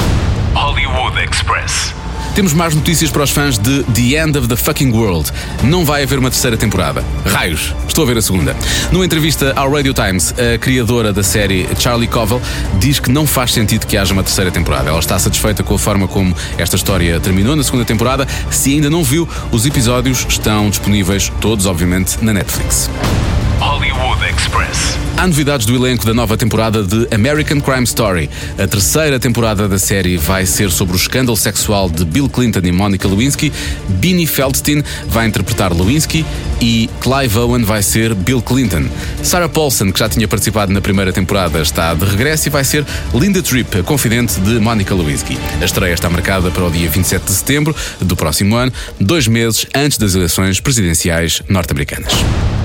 Hollywood 0.54 1.18
Express. 1.18 2.01
Temos 2.34 2.54
mais 2.54 2.74
notícias 2.74 3.10
para 3.10 3.24
os 3.24 3.30
fãs 3.30 3.58
de 3.58 3.82
The 3.84 4.22
End 4.22 4.38
of 4.38 4.48
the 4.48 4.56
Fucking 4.56 4.90
World. 4.90 5.30
Não 5.64 5.84
vai 5.84 6.02
haver 6.02 6.18
uma 6.18 6.30
terceira 6.30 6.56
temporada. 6.56 7.04
Raios, 7.26 7.74
estou 7.86 8.04
a 8.04 8.06
ver 8.06 8.16
a 8.16 8.22
segunda. 8.22 8.56
Numa 8.90 9.04
entrevista 9.04 9.52
ao 9.54 9.70
Radio 9.70 9.92
Times, 9.92 10.32
a 10.32 10.56
criadora 10.56 11.12
da 11.12 11.22
série, 11.22 11.68
Charlie 11.78 12.08
Covell, 12.08 12.40
diz 12.80 12.98
que 12.98 13.10
não 13.10 13.26
faz 13.26 13.52
sentido 13.52 13.86
que 13.86 13.98
haja 13.98 14.14
uma 14.14 14.22
terceira 14.22 14.50
temporada. 14.50 14.88
Ela 14.88 14.98
está 14.98 15.18
satisfeita 15.18 15.62
com 15.62 15.74
a 15.74 15.78
forma 15.78 16.08
como 16.08 16.34
esta 16.56 16.74
história 16.74 17.20
terminou 17.20 17.54
na 17.54 17.62
segunda 17.62 17.84
temporada. 17.84 18.26
Se 18.50 18.72
ainda 18.72 18.88
não 18.88 19.04
viu, 19.04 19.28
os 19.50 19.66
episódios 19.66 20.24
estão 20.26 20.70
disponíveis, 20.70 21.30
todos, 21.38 21.66
obviamente, 21.66 22.16
na 22.22 22.32
Netflix. 22.32 22.88
Hollywood 23.62 24.20
Express. 24.28 24.98
Há 25.16 25.24
novidades 25.24 25.64
do 25.64 25.76
elenco 25.76 26.04
da 26.04 26.12
nova 26.12 26.36
temporada 26.36 26.82
de 26.82 27.06
American 27.14 27.60
Crime 27.60 27.84
Story. 27.84 28.28
A 28.58 28.66
terceira 28.66 29.20
temporada 29.20 29.68
da 29.68 29.78
série 29.78 30.16
vai 30.16 30.44
ser 30.46 30.68
sobre 30.72 30.94
o 30.94 30.96
escândalo 30.96 31.36
sexual 31.36 31.88
de 31.88 32.04
Bill 32.04 32.28
Clinton 32.28 32.58
e 32.64 32.72
Monica 32.72 33.06
Lewinsky. 33.06 33.52
Beanie 33.88 34.26
Feldstein 34.26 34.82
vai 35.06 35.28
interpretar 35.28 35.72
Lewinsky 35.72 36.26
e 36.60 36.90
Clive 37.00 37.38
Owen 37.38 37.62
vai 37.62 37.84
ser 37.84 38.14
Bill 38.16 38.42
Clinton. 38.42 38.88
Sarah 39.22 39.48
Paulson, 39.48 39.92
que 39.92 40.00
já 40.00 40.08
tinha 40.08 40.26
participado 40.26 40.72
na 40.72 40.80
primeira 40.80 41.12
temporada, 41.12 41.62
está 41.62 41.94
de 41.94 42.04
regresso 42.04 42.48
e 42.48 42.50
vai 42.50 42.64
ser 42.64 42.84
Linda 43.14 43.40
Tripp, 43.42 43.78
a 43.78 43.82
confidente 43.84 44.40
de 44.40 44.58
Monica 44.58 44.92
Lewinsky. 44.92 45.38
A 45.60 45.64
estreia 45.64 45.94
está 45.94 46.10
marcada 46.10 46.50
para 46.50 46.64
o 46.64 46.70
dia 46.70 46.90
27 46.90 47.26
de 47.26 47.32
setembro 47.32 47.76
do 48.00 48.16
próximo 48.16 48.56
ano, 48.56 48.72
dois 48.98 49.28
meses 49.28 49.66
antes 49.72 49.98
das 49.98 50.16
eleições 50.16 50.58
presidenciais 50.58 51.42
norte-americanas. 51.48 52.12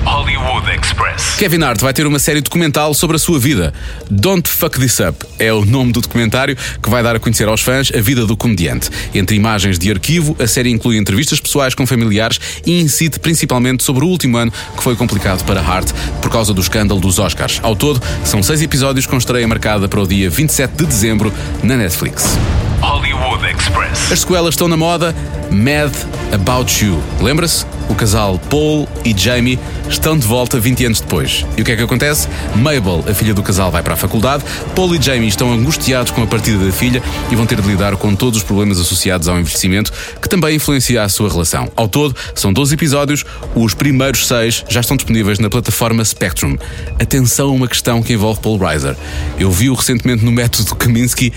Hollywood 0.08 0.66
Express. 0.70 1.36
Kevin 1.36 1.62
Hart 1.62 1.82
vai 1.82 1.92
ter 1.92 2.06
uma 2.06 2.18
série 2.18 2.40
documental 2.40 2.94
sobre 2.94 3.16
a 3.16 3.18
sua 3.18 3.38
vida. 3.38 3.74
Don't 4.10 4.48
Fuck 4.48 4.80
This 4.80 5.00
Up 5.00 5.26
é 5.38 5.52
o 5.52 5.66
nome 5.66 5.92
do 5.92 6.00
documentário 6.00 6.56
que 6.82 6.88
vai 6.88 7.02
dar 7.02 7.14
a 7.14 7.20
conhecer 7.20 7.46
aos 7.46 7.60
fãs 7.60 7.92
a 7.94 8.00
vida 8.00 8.24
do 8.24 8.34
comediante. 8.34 8.88
Entre 9.14 9.36
imagens 9.36 9.78
de 9.78 9.90
arquivo, 9.90 10.34
a 10.40 10.46
série 10.46 10.70
inclui 10.70 10.96
entrevistas 10.96 11.40
pessoais 11.40 11.74
com 11.74 11.86
familiares 11.86 12.40
e 12.64 12.80
incide 12.80 13.18
principalmente 13.18 13.84
sobre 13.84 14.02
o 14.02 14.08
último 14.08 14.38
ano 14.38 14.50
que 14.74 14.82
foi 14.82 14.96
complicado 14.96 15.44
para 15.44 15.60
Hart 15.60 15.90
por 16.22 16.30
causa 16.30 16.54
do 16.54 16.60
escândalo 16.62 17.00
dos 17.00 17.18
Oscars. 17.18 17.60
Ao 17.62 17.76
todo, 17.76 18.02
são 18.24 18.42
seis 18.42 18.62
episódios 18.62 19.04
com 19.04 19.18
estreia 19.18 19.46
marcada 19.46 19.88
para 19.88 20.00
o 20.00 20.06
dia 20.06 20.30
27 20.30 20.74
de 20.74 20.86
dezembro 20.86 21.30
na 21.62 21.76
Netflix. 21.76 22.38
Hollywood 22.80 23.44
Express. 23.44 24.12
As 24.12 24.20
sequelas 24.20 24.54
estão 24.54 24.68
na 24.68 24.76
moda. 24.76 25.14
Mad 25.50 25.92
About 26.32 26.84
You. 26.84 27.02
Lembra-se? 27.20 27.64
O 27.88 27.94
casal 27.94 28.38
Paul 28.50 28.86
e 29.04 29.16
Jamie 29.16 29.58
estão 29.88 30.16
de 30.16 30.26
volta 30.26 30.60
20 30.60 30.84
anos 30.86 31.00
depois. 31.00 31.44
E 31.56 31.62
o 31.62 31.64
que 31.64 31.72
é 31.72 31.76
que 31.76 31.82
acontece? 31.82 32.28
Mabel, 32.54 33.02
a 33.08 33.14
filha 33.14 33.32
do 33.32 33.42
casal, 33.42 33.70
vai 33.70 33.82
para 33.82 33.94
a 33.94 33.96
faculdade. 33.96 34.44
Paul 34.74 34.94
e 34.94 35.00
Jamie 35.00 35.28
estão 35.28 35.50
angustiados 35.52 36.12
com 36.12 36.22
a 36.22 36.26
partida 36.26 36.64
da 36.64 36.70
filha 36.70 37.02
e 37.30 37.34
vão 37.34 37.46
ter 37.46 37.60
de 37.60 37.66
lidar 37.66 37.96
com 37.96 38.14
todos 38.14 38.38
os 38.38 38.44
problemas 38.44 38.78
associados 38.78 39.26
ao 39.26 39.38
envelhecimento, 39.38 39.90
que 40.20 40.28
também 40.28 40.56
influencia 40.56 41.02
a 41.02 41.08
sua 41.08 41.30
relação. 41.30 41.70
Ao 41.74 41.88
todo, 41.88 42.14
são 42.34 42.52
12 42.52 42.74
episódios. 42.74 43.24
Os 43.54 43.72
primeiros 43.72 44.26
seis 44.26 44.64
já 44.68 44.80
estão 44.80 44.96
disponíveis 44.96 45.38
na 45.38 45.48
plataforma 45.48 46.04
Spectrum. 46.04 46.56
Atenção 47.00 47.48
a 47.48 47.52
uma 47.52 47.68
questão 47.68 48.02
que 48.02 48.12
envolve 48.12 48.40
Paul 48.40 48.58
Reiser. 48.58 48.96
Eu 49.38 49.50
vi-o 49.50 49.74
recentemente 49.74 50.24
no 50.24 50.30
método 50.30 50.74
Kaminsky 50.76 51.32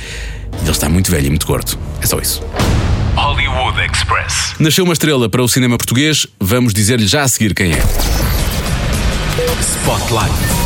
e 0.60 0.64
ele 0.64 0.72
está 0.72 0.90
muito 0.90 1.12
velho 1.12 1.28
e 1.28 1.30
muito 1.30 1.46
gordo. 1.46 1.78
É 2.02 2.06
só 2.06 2.20
isso. 2.20 2.44
Hollywood 3.16 3.80
Express. 3.92 4.56
Nasceu 4.60 4.84
uma 4.84 4.94
estrela 4.94 5.30
para 5.30 5.44
o 5.44 5.48
cinema 5.48 5.78
português, 5.78 6.28
vamos 6.40 6.74
dizer-lhe 6.74 7.08
já 7.08 7.24
a 7.24 7.28
seguir 7.28 7.54
quem 7.54 7.74
é. 7.74 7.84
Spotlight. 9.60 10.61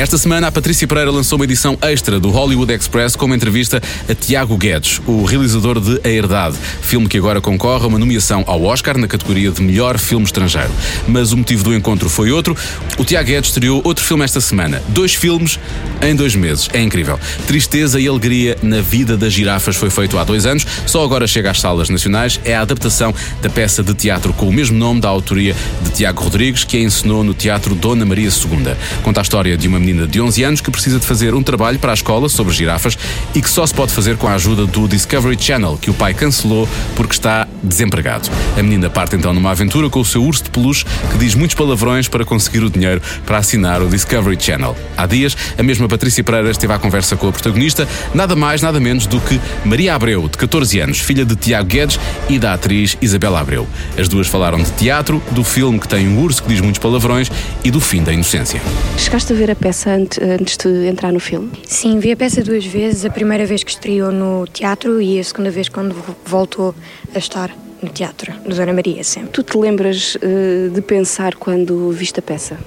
Esta 0.00 0.16
semana, 0.16 0.46
a 0.46 0.50
Patrícia 0.50 0.88
Pereira 0.88 1.10
lançou 1.10 1.36
uma 1.36 1.44
edição 1.44 1.76
extra 1.82 2.18
do 2.18 2.30
Hollywood 2.30 2.72
Express 2.72 3.14
com 3.14 3.26
uma 3.26 3.36
entrevista 3.36 3.82
a 4.08 4.14
Tiago 4.14 4.56
Guedes, 4.56 4.98
o 5.06 5.24
realizador 5.26 5.78
de 5.78 6.00
A 6.02 6.08
Herdade, 6.08 6.56
filme 6.80 7.06
que 7.06 7.18
agora 7.18 7.38
concorre 7.38 7.84
a 7.84 7.86
uma 7.86 7.98
nomeação 7.98 8.42
ao 8.46 8.64
Oscar 8.64 8.96
na 8.96 9.06
categoria 9.06 9.50
de 9.50 9.60
melhor 9.60 9.98
filme 9.98 10.24
estrangeiro. 10.24 10.70
Mas 11.06 11.32
o 11.32 11.36
motivo 11.36 11.64
do 11.64 11.74
encontro 11.74 12.08
foi 12.08 12.30
outro. 12.30 12.56
O 12.96 13.04
Tiago 13.04 13.28
Guedes 13.28 13.50
estreou 13.50 13.82
outro 13.84 14.02
filme 14.02 14.24
esta 14.24 14.40
semana. 14.40 14.82
Dois 14.88 15.14
filmes 15.14 15.60
em 16.00 16.16
dois 16.16 16.34
meses. 16.34 16.70
É 16.72 16.80
incrível. 16.80 17.20
Tristeza 17.46 18.00
e 18.00 18.08
Alegria 18.08 18.56
na 18.62 18.80
Vida 18.80 19.18
das 19.18 19.34
Girafas 19.34 19.76
foi 19.76 19.90
feito 19.90 20.16
há 20.16 20.24
dois 20.24 20.46
anos, 20.46 20.66
só 20.86 21.04
agora 21.04 21.26
chega 21.26 21.50
às 21.50 21.60
salas 21.60 21.90
nacionais. 21.90 22.40
É 22.42 22.54
a 22.54 22.62
adaptação 22.62 23.14
da 23.42 23.50
peça 23.50 23.82
de 23.82 23.92
teatro 23.92 24.32
com 24.32 24.48
o 24.48 24.52
mesmo 24.52 24.78
nome 24.78 24.98
da 24.98 25.10
autoria 25.10 25.54
de 25.82 25.90
Tiago 25.90 26.22
Rodrigues, 26.22 26.64
que 26.64 26.78
a 26.78 26.80
encenou 26.80 27.22
no 27.22 27.34
Teatro 27.34 27.74
Dona 27.74 28.06
Maria 28.06 28.30
II. 28.30 28.74
Conta 29.02 29.20
a 29.20 29.22
história 29.22 29.58
de 29.58 29.68
uma 29.68 29.78
menina 29.78 29.89
de 29.92 30.20
11 30.20 30.42
anos 30.42 30.60
que 30.60 30.70
precisa 30.70 30.98
de 30.98 31.06
fazer 31.06 31.34
um 31.34 31.42
trabalho 31.42 31.78
para 31.78 31.92
a 31.92 31.94
escola 31.94 32.28
sobre 32.28 32.52
girafas 32.52 32.96
e 33.34 33.42
que 33.42 33.50
só 33.50 33.66
se 33.66 33.74
pode 33.74 33.92
fazer 33.92 34.16
com 34.16 34.28
a 34.28 34.34
ajuda 34.34 34.66
do 34.66 34.86
Discovery 34.86 35.36
Channel, 35.40 35.78
que 35.80 35.90
o 35.90 35.94
pai 35.94 36.14
cancelou 36.14 36.68
porque 36.94 37.12
está 37.12 37.46
desempregado. 37.62 38.30
A 38.56 38.62
menina 38.62 38.88
parte 38.88 39.16
então 39.16 39.32
numa 39.32 39.50
aventura 39.50 39.90
com 39.90 40.00
o 40.00 40.04
seu 40.04 40.22
urso 40.24 40.44
de 40.44 40.50
peluche 40.50 40.84
que 41.10 41.18
diz 41.18 41.34
muitos 41.34 41.54
palavrões 41.54 42.08
para 42.08 42.24
conseguir 42.24 42.64
o 42.64 42.70
dinheiro 42.70 43.02
para 43.26 43.38
assinar 43.38 43.82
o 43.82 43.88
Discovery 43.88 44.36
Channel. 44.40 44.76
Há 44.96 45.06
dias, 45.06 45.36
a 45.58 45.62
mesma 45.62 45.88
Patrícia 45.88 46.22
Pereira 46.22 46.50
esteve 46.50 46.72
à 46.72 46.78
conversa 46.78 47.16
com 47.16 47.28
a 47.28 47.32
protagonista, 47.32 47.88
nada 48.14 48.36
mais, 48.36 48.62
nada 48.62 48.78
menos 48.80 49.06
do 49.06 49.20
que 49.20 49.40
Maria 49.64 49.94
Abreu, 49.94 50.28
de 50.28 50.38
14 50.38 50.80
anos, 50.80 51.00
filha 51.00 51.24
de 51.24 51.36
Tiago 51.36 51.68
Guedes 51.68 51.98
e 52.28 52.38
da 52.38 52.54
atriz 52.54 52.96
Isabela 53.00 53.40
Abreu. 53.40 53.66
As 53.98 54.08
duas 54.08 54.26
falaram 54.26 54.62
de 54.62 54.70
teatro, 54.72 55.22
do 55.32 55.44
filme 55.44 55.78
que 55.78 55.88
tem 55.88 56.08
um 56.08 56.20
urso 56.20 56.42
que 56.42 56.48
diz 56.48 56.60
muitos 56.60 56.78
palavrões 56.78 57.30
e 57.64 57.70
do 57.70 57.80
fim 57.80 58.02
da 58.02 58.12
inocência. 58.12 58.60
Chegaste 58.96 59.32
a 59.32 59.36
ver 59.36 59.50
a 59.50 59.56
peça 59.56 59.69
antes, 59.86 60.18
antes 60.18 60.56
de 60.56 60.86
entrar 60.86 61.12
no 61.12 61.20
filme? 61.20 61.50
Sim, 61.64 61.98
vi 61.98 62.12
a 62.12 62.16
peça 62.16 62.42
duas 62.42 62.64
vezes. 62.64 63.04
A 63.04 63.10
primeira 63.10 63.46
vez 63.46 63.62
que 63.62 63.70
estreou 63.70 64.10
no 64.12 64.46
teatro 64.46 65.00
e 65.00 65.18
a 65.18 65.24
segunda 65.24 65.50
vez 65.50 65.68
quando 65.68 65.94
voltou 66.24 66.74
a 67.14 67.18
estar 67.18 67.50
no 67.82 67.88
teatro, 67.88 68.32
no 68.44 68.54
Dona 68.54 68.72
Maria, 68.72 69.02
sempre. 69.02 69.30
Tu 69.30 69.42
te 69.42 69.58
lembras 69.58 70.16
uh, 70.16 70.70
de 70.70 70.82
pensar 70.82 71.34
quando 71.34 71.90
viste 71.90 72.20
a 72.20 72.22
peça? 72.22 72.58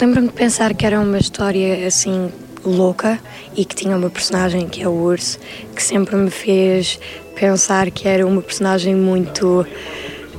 Lembro-me 0.00 0.28
de 0.28 0.34
pensar 0.34 0.74
que 0.74 0.86
era 0.86 0.98
uma 0.98 1.18
história 1.18 1.86
assim 1.86 2.30
louca 2.64 3.18
e 3.56 3.64
que 3.64 3.74
tinha 3.74 3.96
uma 3.96 4.10
personagem 4.10 4.66
que 4.66 4.82
é 4.82 4.88
o 4.88 4.92
urso, 4.92 5.38
que 5.74 5.82
sempre 5.82 6.16
me 6.16 6.30
fez 6.30 6.98
pensar 7.34 7.90
que 7.90 8.08
era 8.08 8.26
uma 8.26 8.40
personagem 8.40 8.94
muito 8.94 9.66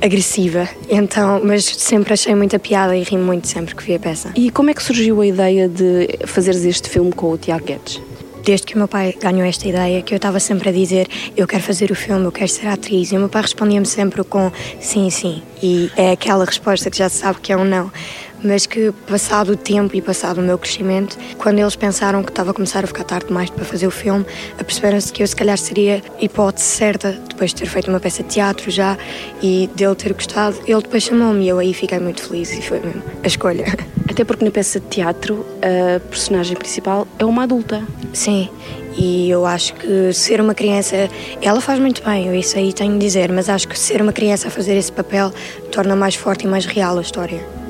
agressiva. 0.00 0.68
Então, 0.88 1.40
mas 1.42 1.64
sempre 1.64 2.12
achei 2.12 2.34
muita 2.34 2.58
piada 2.58 2.96
e 2.96 3.02
ri 3.02 3.16
muito 3.16 3.48
sempre 3.48 3.74
que 3.74 3.82
vi 3.82 3.94
a 3.94 3.98
peça. 3.98 4.30
E 4.34 4.50
como 4.50 4.70
é 4.70 4.74
que 4.74 4.82
surgiu 4.82 5.20
a 5.20 5.26
ideia 5.26 5.68
de 5.68 6.08
fazeres 6.26 6.64
este 6.64 6.88
filme 6.88 7.12
com 7.12 7.30
o 7.32 7.38
Tiago 7.38 7.64
Guedes? 7.64 8.00
Desde 8.44 8.64
que 8.64 8.74
o 8.74 8.78
meu 8.78 8.86
pai 8.86 9.12
ganhou 9.20 9.44
esta 9.44 9.66
ideia, 9.66 10.02
que 10.02 10.14
eu 10.14 10.16
estava 10.16 10.38
sempre 10.38 10.68
a 10.68 10.72
dizer 10.72 11.08
eu 11.36 11.48
quero 11.48 11.64
fazer 11.64 11.90
o 11.90 11.96
filme, 11.96 12.24
eu 12.26 12.32
quero 12.32 12.48
ser 12.48 12.68
atriz, 12.68 13.10
e 13.10 13.16
o 13.16 13.18
meu 13.18 13.28
pai 13.28 13.42
respondia-me 13.42 13.86
sempre 13.86 14.22
com 14.22 14.52
sim, 14.80 15.10
sim. 15.10 15.42
E 15.60 15.90
é 15.96 16.12
aquela 16.12 16.44
resposta 16.44 16.88
que 16.88 16.96
já 16.96 17.08
se 17.08 17.18
sabe 17.18 17.40
que 17.40 17.52
é 17.52 17.56
um 17.56 17.64
não 17.64 17.90
mas 18.42 18.66
que 18.66 18.92
passado 19.08 19.52
o 19.52 19.56
tempo 19.56 19.94
e 19.96 20.02
passado 20.02 20.38
o 20.38 20.42
meu 20.42 20.58
crescimento, 20.58 21.16
quando 21.38 21.58
eles 21.58 21.76
pensaram 21.76 22.22
que 22.22 22.30
estava 22.30 22.50
a 22.50 22.54
começar 22.54 22.84
a 22.84 22.86
ficar 22.86 23.04
tarde 23.04 23.28
demais 23.28 23.50
para 23.50 23.64
fazer 23.64 23.86
o 23.86 23.90
filme, 23.90 24.24
aperceberam-se 24.58 25.12
que 25.12 25.22
eu 25.22 25.26
se 25.26 25.36
calhar 25.36 25.58
seria 25.58 26.02
a 26.20 26.24
hipótese 26.24 26.66
certa, 26.66 27.12
depois 27.12 27.50
de 27.50 27.56
ter 27.56 27.66
feito 27.66 27.88
uma 27.88 28.00
peça 28.00 28.22
de 28.22 28.28
teatro 28.28 28.70
já 28.70 28.96
e 29.42 29.68
dele 29.74 29.94
ter 29.94 30.12
gostado, 30.12 30.56
ele 30.66 30.82
depois 30.82 31.02
chamou-me 31.02 31.44
e 31.44 31.48
eu 31.48 31.58
aí 31.58 31.74
fiquei 31.74 31.98
muito 31.98 32.22
feliz 32.22 32.52
e 32.52 32.62
foi 32.62 32.80
mesmo 32.80 33.02
a 33.22 33.26
escolha. 33.26 33.66
Até 34.08 34.24
porque 34.24 34.44
na 34.44 34.50
peça 34.50 34.80
de 34.80 34.86
teatro 34.86 35.44
a 35.60 36.00
personagem 36.00 36.56
principal 36.56 37.06
é 37.18 37.24
uma 37.24 37.42
adulta. 37.42 37.82
Sim, 38.12 38.48
e 38.96 39.28
eu 39.28 39.44
acho 39.44 39.74
que 39.74 40.12
ser 40.12 40.40
uma 40.40 40.54
criança, 40.54 41.08
ela 41.42 41.60
faz 41.60 41.78
muito 41.78 42.02
bem, 42.02 42.28
eu 42.28 42.34
isso 42.34 42.56
aí 42.56 42.72
tenho 42.72 42.94
de 42.94 42.98
dizer, 42.98 43.30
mas 43.30 43.48
acho 43.48 43.68
que 43.68 43.78
ser 43.78 44.00
uma 44.00 44.12
criança 44.12 44.48
a 44.48 44.50
fazer 44.50 44.74
esse 44.76 44.90
papel 44.90 45.32
torna 45.70 45.94
mais 45.94 46.14
forte 46.14 46.44
e 46.44 46.48
mais 46.48 46.64
real 46.64 46.96
a 46.98 47.02
história. 47.02 47.65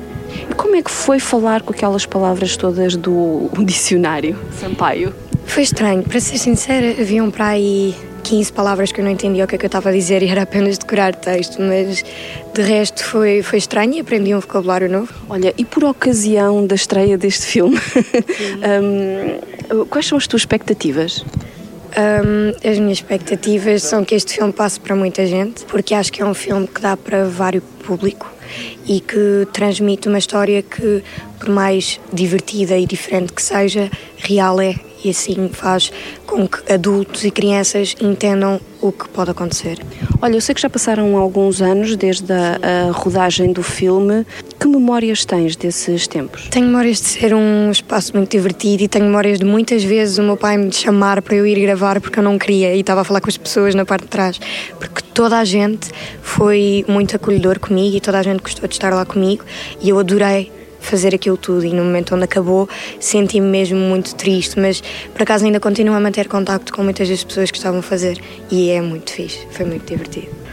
E 0.49 0.53
como 0.53 0.75
é 0.75 0.81
que 0.81 0.91
foi 0.91 1.19
falar 1.19 1.61
com 1.61 1.71
aquelas 1.71 2.05
palavras 2.05 2.57
todas 2.57 2.95
do 2.95 3.49
dicionário 3.65 4.37
Sampaio? 4.59 5.13
Foi 5.45 5.63
estranho, 5.63 6.03
para 6.03 6.19
ser 6.19 6.37
sincera, 6.37 6.91
haviam 6.99 7.31
para 7.31 7.47
aí 7.47 7.95
15 8.23 8.51
palavras 8.51 8.91
que 8.91 8.99
eu 8.99 9.05
não 9.05 9.11
entendia 9.11 9.45
o 9.45 9.47
que 9.47 9.55
é 9.55 9.57
que 9.57 9.65
eu 9.65 9.69
estava 9.69 9.89
a 9.89 9.91
dizer 9.93 10.21
e 10.21 10.27
era 10.27 10.41
apenas 10.41 10.77
decorar 10.77 11.15
texto, 11.15 11.61
mas 11.61 12.03
de 12.53 12.61
resto 12.61 13.03
foi, 13.03 13.41
foi 13.41 13.57
estranho 13.57 13.93
e 13.93 13.99
aprendi 14.01 14.35
um 14.35 14.39
vocabulário 14.41 14.89
novo. 14.89 15.13
Olha, 15.29 15.53
e 15.57 15.63
por 15.63 15.85
ocasião 15.85 16.67
da 16.67 16.75
estreia 16.75 17.17
deste 17.17 17.45
filme, 17.45 17.77
hum, 19.71 19.85
quais 19.89 20.05
são 20.05 20.17
as 20.17 20.27
tuas 20.27 20.41
expectativas? 20.41 21.23
Um, 21.97 22.69
as 22.69 22.77
minhas 22.77 22.97
expectativas 22.97 23.83
são 23.83 24.03
que 24.03 24.13
este 24.13 24.35
filme 24.35 24.51
passe 24.51 24.79
para 24.79 24.95
muita 24.95 25.25
gente, 25.25 25.63
porque 25.63 25.93
acho 25.93 26.11
que 26.11 26.21
é 26.21 26.25
um 26.25 26.33
filme 26.33 26.67
que 26.67 26.81
dá 26.81 26.97
para 26.97 27.25
vários 27.25 27.63
público 27.85 28.36
e 28.85 28.99
que 28.99 29.47
transmite 29.53 30.07
uma 30.07 30.17
história 30.17 30.61
que, 30.61 31.03
por 31.39 31.49
mais 31.49 31.99
divertida 32.11 32.77
e 32.77 32.85
diferente 32.85 33.33
que 33.33 33.41
seja, 33.41 33.89
real 34.17 34.59
é 34.59 34.75
e 35.03 35.09
assim 35.09 35.49
faz 35.49 35.91
com 36.25 36.47
que 36.47 36.71
adultos 36.71 37.23
e 37.23 37.31
crianças 37.31 37.95
entendam 38.01 38.59
o 38.81 38.91
que 38.91 39.07
pode 39.09 39.31
acontecer. 39.31 39.79
Olha, 40.21 40.35
eu 40.35 40.41
sei 40.41 40.53
que 40.53 40.61
já 40.61 40.69
passaram 40.69 41.15
alguns 41.17 41.61
anos 41.61 41.95
desde 41.95 42.31
a, 42.31 42.87
a 42.89 42.91
rodagem 42.91 43.53
do 43.53 43.63
filme. 43.63 44.25
Que 44.59 44.67
memórias 44.67 45.23
tens 45.23 45.55
desses 45.55 46.07
tempos? 46.07 46.47
Tenho 46.49 46.65
memórias 46.65 46.99
de 46.99 47.07
ser 47.07 47.33
um 47.35 47.69
espaço 47.69 48.15
muito 48.15 48.31
divertido 48.31 48.83
e 48.83 48.87
tenho 48.87 49.05
memórias 49.05 49.37
de 49.37 49.45
muitas 49.45 49.83
vezes 49.83 50.17
o 50.17 50.23
meu 50.23 50.35
pai 50.35 50.57
me 50.57 50.71
chamar 50.71 51.21
para 51.21 51.35
eu 51.35 51.45
ir 51.45 51.61
gravar 51.61 52.01
porque 52.01 52.17
eu 52.17 52.23
não 52.23 52.39
queria 52.39 52.73
e 52.73 52.79
estava 52.79 53.01
a 53.01 53.03
falar 53.03 53.21
com 53.21 53.29
as 53.29 53.37
pessoas 53.37 53.75
na 53.75 53.85
parte 53.85 54.03
de 54.03 54.07
trás. 54.07 54.39
Porque 54.79 55.03
toda 55.13 55.37
a 55.37 55.45
gente 55.45 55.91
foi 56.23 56.83
muito 56.87 57.15
acolhedor 57.15 57.59
comigo 57.59 57.95
e 57.95 58.01
toda 58.01 58.17
a 58.17 58.23
gente 58.23 58.41
gostou 58.41 58.67
de 58.67 58.73
estar 58.73 58.91
lá 58.91 59.05
comigo 59.05 59.45
e 59.79 59.89
eu 59.89 59.99
adorei 59.99 60.51
fazer 60.79 61.13
aquilo 61.13 61.37
tudo 61.37 61.63
e 61.63 61.73
no 61.73 61.83
momento 61.83 62.15
onde 62.15 62.23
acabou 62.23 62.67
senti-me 62.99 63.47
mesmo 63.47 63.77
muito 63.77 64.15
triste, 64.15 64.59
mas 64.59 64.81
por 65.13 65.21
acaso 65.21 65.45
ainda 65.45 65.59
continuo 65.59 65.93
a 65.95 65.99
manter 65.99 66.27
contacto 66.27 66.73
com 66.73 66.81
muitas 66.81 67.07
das 67.07 67.23
pessoas 67.23 67.51
que 67.51 67.57
estavam 67.57 67.79
a 67.79 67.83
fazer 67.83 68.17
e 68.49 68.69
é 68.69 68.81
muito 68.81 69.11
fixe, 69.11 69.45
foi 69.51 69.65
muito 69.65 69.85
divertido. 69.85 70.46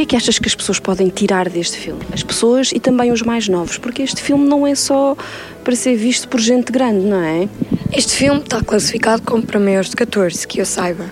Que 0.00 0.04
é 0.04 0.06
que 0.06 0.16
achas 0.16 0.38
que 0.38 0.48
as 0.48 0.54
pessoas 0.54 0.78
podem 0.78 1.10
tirar 1.10 1.50
deste 1.50 1.76
filme? 1.76 2.00
As 2.10 2.22
pessoas 2.22 2.72
e 2.72 2.80
também 2.80 3.12
os 3.12 3.20
mais 3.20 3.48
novos, 3.48 3.76
porque 3.76 4.00
este 4.00 4.22
filme 4.22 4.48
não 4.48 4.66
é 4.66 4.74
só 4.74 5.14
para 5.62 5.76
ser 5.76 5.94
visto 5.94 6.26
por 6.26 6.40
gente 6.40 6.72
grande, 6.72 7.04
não 7.04 7.22
é? 7.22 7.46
Este 7.92 8.16
filme 8.16 8.40
está 8.40 8.62
classificado 8.62 9.20
como 9.20 9.42
para 9.42 9.60
maiores 9.60 9.90
de 9.90 9.96
14, 9.96 10.48
que 10.48 10.58
eu 10.58 10.64
saiba. 10.64 11.04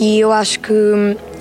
E 0.00 0.18
eu 0.18 0.32
acho 0.32 0.58
que 0.60 0.72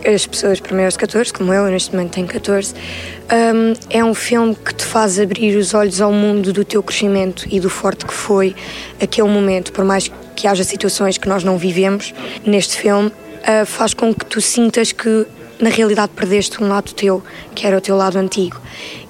as 0.06 0.28
pessoas 0.28 0.60
para 0.60 0.74
maiores 0.76 0.96
de 0.96 1.00
14, 1.00 1.32
como 1.32 1.54
eu 1.54 1.72
neste 1.72 1.96
momento 1.96 2.16
tenho 2.16 2.28
14, 2.28 2.74
um, 2.76 3.74
é 3.90 4.04
um 4.04 4.14
filme 4.14 4.54
que 4.54 4.76
te 4.76 4.84
faz 4.84 5.18
abrir 5.18 5.56
os 5.56 5.74
olhos 5.74 6.02
ao 6.02 6.12
mundo 6.12 6.52
do 6.52 6.66
teu 6.66 6.84
crescimento 6.84 7.48
e 7.50 7.62
do 7.62 7.70
forte 7.70 8.06
que 8.06 8.14
foi 8.14 8.54
aquele 9.02 9.30
momento, 9.30 9.72
por 9.72 9.86
mais 9.86 10.12
que 10.36 10.48
haja 10.48 10.66
situações 10.66 11.18
que 11.18 11.30
nós 11.30 11.46
não 11.46 11.58
vivemos 11.58 12.14
neste 12.46 12.76
filme, 12.76 13.08
uh, 13.08 13.66
faz 13.66 13.94
com 13.94 14.14
que 14.14 14.26
tu 14.26 14.42
sintas 14.42 14.92
que 14.92 15.26
na 15.64 15.70
realidade 15.70 16.12
perdeste 16.14 16.62
um 16.62 16.68
lado 16.68 16.94
teu, 16.94 17.24
que 17.56 17.66
era 17.66 17.78
o 17.78 17.82
teu 17.82 17.96
lado 17.96 18.18
antigo. 18.18 18.60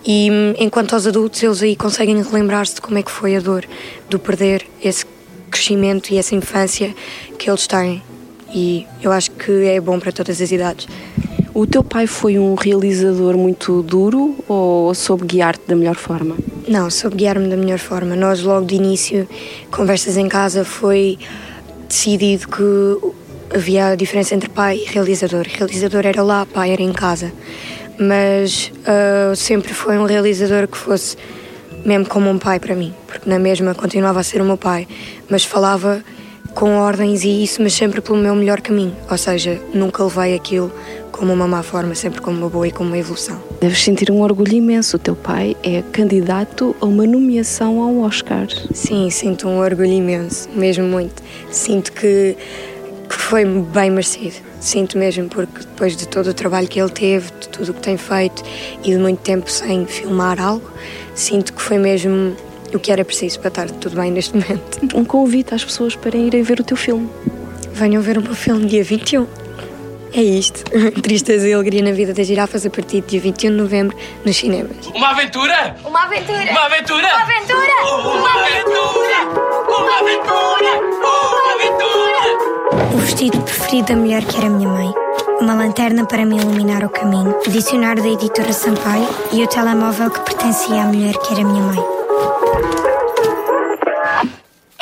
E 0.06 0.30
enquanto 0.60 0.94
aos 0.94 1.08
adultos, 1.08 1.42
eles 1.42 1.64
aí 1.64 1.76
conseguem 1.76 2.22
relembrar-se 2.22 2.76
de 2.76 2.82
como 2.82 2.98
é 2.98 3.04
que 3.04 3.10
foi 3.10 3.36
a 3.36 3.40
dor 3.40 3.66
do 4.10 4.20
perder 4.20 4.66
esse 4.82 5.06
crescimento 5.50 6.12
e 6.12 6.18
essa 6.18 6.36
infância 6.36 6.94
que 7.40 7.50
eles 7.50 7.66
têm. 7.66 8.04
E 8.54 8.86
eu 9.02 9.12
acho 9.12 9.32
que 9.32 9.52
é 9.66 9.82
bom 9.82 10.00
para 10.00 10.12
todas 10.12 10.40
as 10.40 10.52
idades. 10.52 10.88
O 11.56 11.66
teu 11.66 11.84
pai 11.84 12.06
foi 12.06 12.38
um 12.38 12.54
realizador 12.54 13.36
muito 13.36 13.82
duro 13.82 14.36
ou 14.48 14.94
soube 14.94 15.26
guiar-te 15.26 15.64
da 15.68 15.76
melhor 15.76 15.96
forma? 15.96 16.36
Não, 16.68 16.90
soube 16.90 17.18
guiar-me 17.18 17.48
da 17.48 17.58
melhor 17.58 17.80
forma. 17.80 18.16
Nós, 18.16 18.42
logo 18.42 18.66
de 18.66 18.76
início, 18.76 19.28
conversas 19.72 20.18
em 20.18 20.28
casa, 20.28 20.64
foi 20.64 21.18
decidido 21.88 22.48
que 22.48 23.14
havia 23.54 23.88
a 23.88 23.96
diferença 23.96 24.34
entre 24.36 24.50
pai 24.50 24.78
e 24.78 24.86
realizador. 24.86 25.46
Realizador 25.48 26.06
era 26.06 26.22
lá, 26.24 26.46
pai 26.46 26.72
era 26.72 26.82
em 26.82 26.94
casa. 26.94 27.32
Mas 28.00 28.72
uh, 28.88 29.36
sempre 29.36 29.74
foi 29.74 29.98
um 29.98 30.06
realizador 30.06 30.68
que 30.68 30.78
fosse 30.78 31.16
mesmo 31.86 32.08
como 32.08 32.30
um 32.30 32.38
pai 32.38 32.60
para 32.60 32.76
mim, 32.76 32.94
porque 33.06 33.30
na 33.30 33.38
mesma 33.38 33.76
continuava 33.76 34.20
a 34.20 34.24
ser 34.24 34.42
o 34.42 34.46
meu 34.46 34.58
pai, 34.58 34.88
mas 35.30 35.44
falava 35.44 36.04
com 36.54 36.78
ordens 36.78 37.24
e 37.24 37.44
isso, 37.44 37.62
mas 37.62 37.74
sempre 37.74 38.00
pelo 38.00 38.18
meu 38.18 38.36
melhor 38.36 38.62
caminho. 38.62 38.96
Ou 39.10 39.18
seja, 39.18 39.60
nunca 39.74 40.04
levei 40.04 40.36
aquilo 40.36 40.72
como 41.12 41.34
uma 41.34 41.48
má 41.48 41.64
forma, 41.64 41.96
sempre 41.96 42.22
como 42.22 42.38
uma 42.38 42.50
boa 42.50 42.68
e 42.68 42.72
como 42.72 42.90
uma 42.90 42.98
evolução. 42.98 43.42
Deves 43.60 43.84
sentir 43.84 44.12
um 44.12 44.22
orgulho 44.22 44.54
imenso. 44.54 44.98
O 44.98 45.00
teu 45.00 45.16
pai 45.16 45.56
é 45.64 45.84
candidato 45.92 46.76
a 46.80 46.86
uma 46.86 47.06
nomeação 47.06 47.82
ao 47.82 47.98
Oscar. 48.00 48.48
Sim, 48.74 49.10
sinto 49.10 49.48
um 49.48 49.60
orgulho 49.60 49.92
imenso, 49.92 50.50
mesmo 50.56 50.86
muito. 50.86 51.24
Sinto 51.50 51.92
que, 51.92 52.36
que 53.08 53.16
foi 53.16 53.46
bem 53.46 53.90
merecido. 53.90 54.36
Sinto 54.60 54.98
mesmo, 54.98 55.28
porque 55.28 55.60
depois 55.60 55.96
de 55.96 56.08
todo 56.08 56.28
o 56.28 56.34
trabalho 56.34 56.68
que 56.68 56.80
ele 56.80 56.90
teve, 56.90 57.32
de 57.40 57.50
tudo 57.50 57.72
o 57.72 57.74
que 57.74 57.82
tem 57.82 57.98
feito 57.98 58.44
e 58.84 58.92
de 58.92 58.98
muito 58.98 59.20
tempo 59.20 59.50
sem 59.50 59.86
filmar 59.86 60.40
algo, 60.40 60.70
sinto 61.14 61.54
que 61.54 61.62
foi 61.62 61.78
mesmo 61.78 62.36
o 62.74 62.80
que 62.80 62.92
era 62.92 63.04
preciso 63.04 63.40
para 63.40 63.50
estar 63.50 63.72
tudo 63.72 63.96
bem 63.96 64.12
neste 64.12 64.34
momento. 64.34 64.80
Um 64.96 65.06
convite 65.06 65.54
às 65.54 65.64
pessoas 65.64 65.96
para 65.96 66.18
irem 66.18 66.44
ver 66.44 66.60
o 66.60 66.64
teu 66.64 66.78
filme. 66.78 67.10
Venham 67.74 68.02
ver 68.02 68.18
o 68.18 68.22
meu 68.22 68.36
filme 68.36 68.66
dia 68.66 68.84
21. 68.84 69.43
É 70.14 70.22
isto. 70.22 70.64
Tristeza 71.02 71.48
e 71.48 71.54
alegria 71.54 71.82
na 71.82 71.92
vida 71.92 72.14
das 72.14 72.28
girafas 72.28 72.66
a 72.66 72.70
partir 72.70 73.02
de 73.02 73.08
dia 73.08 73.22
21 73.22 73.50
de 73.50 73.58
novembro 73.58 73.98
nos 74.24 74.38
cinemas. 74.38 74.88
Uma 74.94 75.10
aventura? 75.10 75.76
Uma 75.84 76.04
aventura! 76.04 76.52
Uma 76.52 76.66
aventura? 76.66 77.08
Uma 77.08 77.24
aventura! 77.24 77.74
Uma 77.84 78.30
aventura! 78.46 79.20
Uma 79.68 80.00
aventura! 80.00 80.72
Uma 81.02 81.54
aventura! 81.54 82.94
O 82.94 82.98
vestido 82.98 83.42
preferido 83.42 83.88
da 83.88 83.96
mulher 83.96 84.24
que 84.24 84.38
era 84.38 84.50
minha 84.50 84.70
mãe. 84.70 84.94
Uma 85.42 85.56
lanterna 85.56 86.06
para 86.06 86.26
me 86.26 86.38
iluminar 86.38 86.86
o 86.86 86.90
caminho. 86.90 87.36
O 87.46 87.50
dicionário 87.50 88.04
da 88.04 88.10
editora 88.10 88.54
Sampaio 88.54 89.08
e 89.32 89.44
o 89.44 89.48
telemóvel 89.48 90.12
que 90.12 90.20
pertencia 90.22 90.84
à 90.84 90.86
mulher 90.86 91.14
que 91.18 91.34
era 91.34 91.44
minha 91.44 91.64
mãe. 91.64 92.93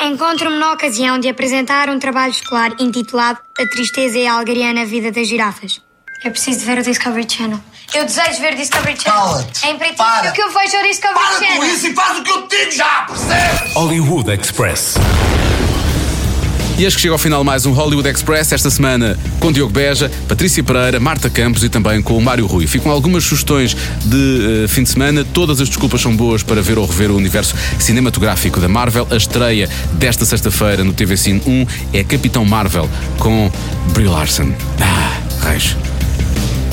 Encontro-me 0.04 0.58
na 0.58 0.72
ocasião 0.72 1.16
de 1.18 1.28
apresentar 1.28 1.88
um 1.88 1.96
trabalho 1.98 2.32
escolar 2.32 2.72
intitulado 2.80 3.38
A 3.56 3.66
Tristeza 3.66 4.18
e 4.18 4.26
a 4.26 4.34
Alegria 4.34 4.72
na 4.72 4.84
Vida 4.84 5.12
das 5.12 5.28
Girafas. 5.28 5.80
Eu 6.24 6.32
preciso 6.32 6.66
ver 6.66 6.78
o 6.78 6.82
Discovery 6.82 7.26
Channel. 7.30 7.60
Eu 7.94 8.04
desejo 8.04 8.40
ver 8.40 8.54
o 8.54 8.56
Discovery 8.56 9.00
Channel. 9.00 9.46
É 9.62 9.70
imperativo 9.70 9.96
Para. 9.98 10.32
que 10.32 10.42
eu 10.42 10.50
veja 10.50 10.80
o 10.80 10.82
Discovery 10.82 11.14
Para 11.20 11.38
Channel. 11.38 11.56
com 11.56 11.64
isso 11.66 11.86
e 11.86 11.94
faz 11.94 12.18
o 12.18 12.22
que 12.24 12.30
eu 12.30 12.48
te 12.48 12.56
digo 12.58 12.70
já, 12.72 13.02
percebes? 13.06 13.74
Hollywood 13.74 14.30
Express. 14.32 14.94
E 16.82 16.84
eis 16.84 16.96
que 16.96 17.00
chega 17.00 17.14
ao 17.14 17.18
final 17.18 17.44
mais 17.44 17.64
um 17.64 17.70
Hollywood 17.70 18.08
Express, 18.08 18.50
esta 18.50 18.68
semana 18.68 19.16
com 19.38 19.52
Diogo 19.52 19.72
Beja, 19.72 20.10
Patrícia 20.26 20.64
Pereira, 20.64 20.98
Marta 20.98 21.30
Campos 21.30 21.62
e 21.62 21.68
também 21.68 22.02
com 22.02 22.18
o 22.18 22.20
Mário 22.20 22.44
Rui. 22.44 22.66
Ficam 22.66 22.90
algumas 22.90 23.22
sugestões 23.22 23.76
de 24.04 24.64
eh, 24.64 24.66
fim 24.66 24.82
de 24.82 24.88
semana. 24.88 25.24
Todas 25.24 25.60
as 25.60 25.68
desculpas 25.68 26.00
são 26.00 26.16
boas 26.16 26.42
para 26.42 26.60
ver 26.60 26.78
ou 26.78 26.84
rever 26.84 27.12
o 27.12 27.16
universo 27.16 27.54
cinematográfico 27.78 28.58
da 28.58 28.66
Marvel. 28.66 29.06
A 29.12 29.16
estreia 29.16 29.70
desta 29.92 30.24
sexta-feira 30.24 30.82
no 30.82 30.92
TV 30.92 31.16
Cine 31.16 31.40
1 31.46 31.66
é 31.92 32.02
Capitão 32.02 32.44
Marvel 32.44 32.90
com 33.16 33.48
Brie 33.92 34.08
Larson. 34.08 34.52
Ah, 34.80 35.20
raios. 35.40 35.76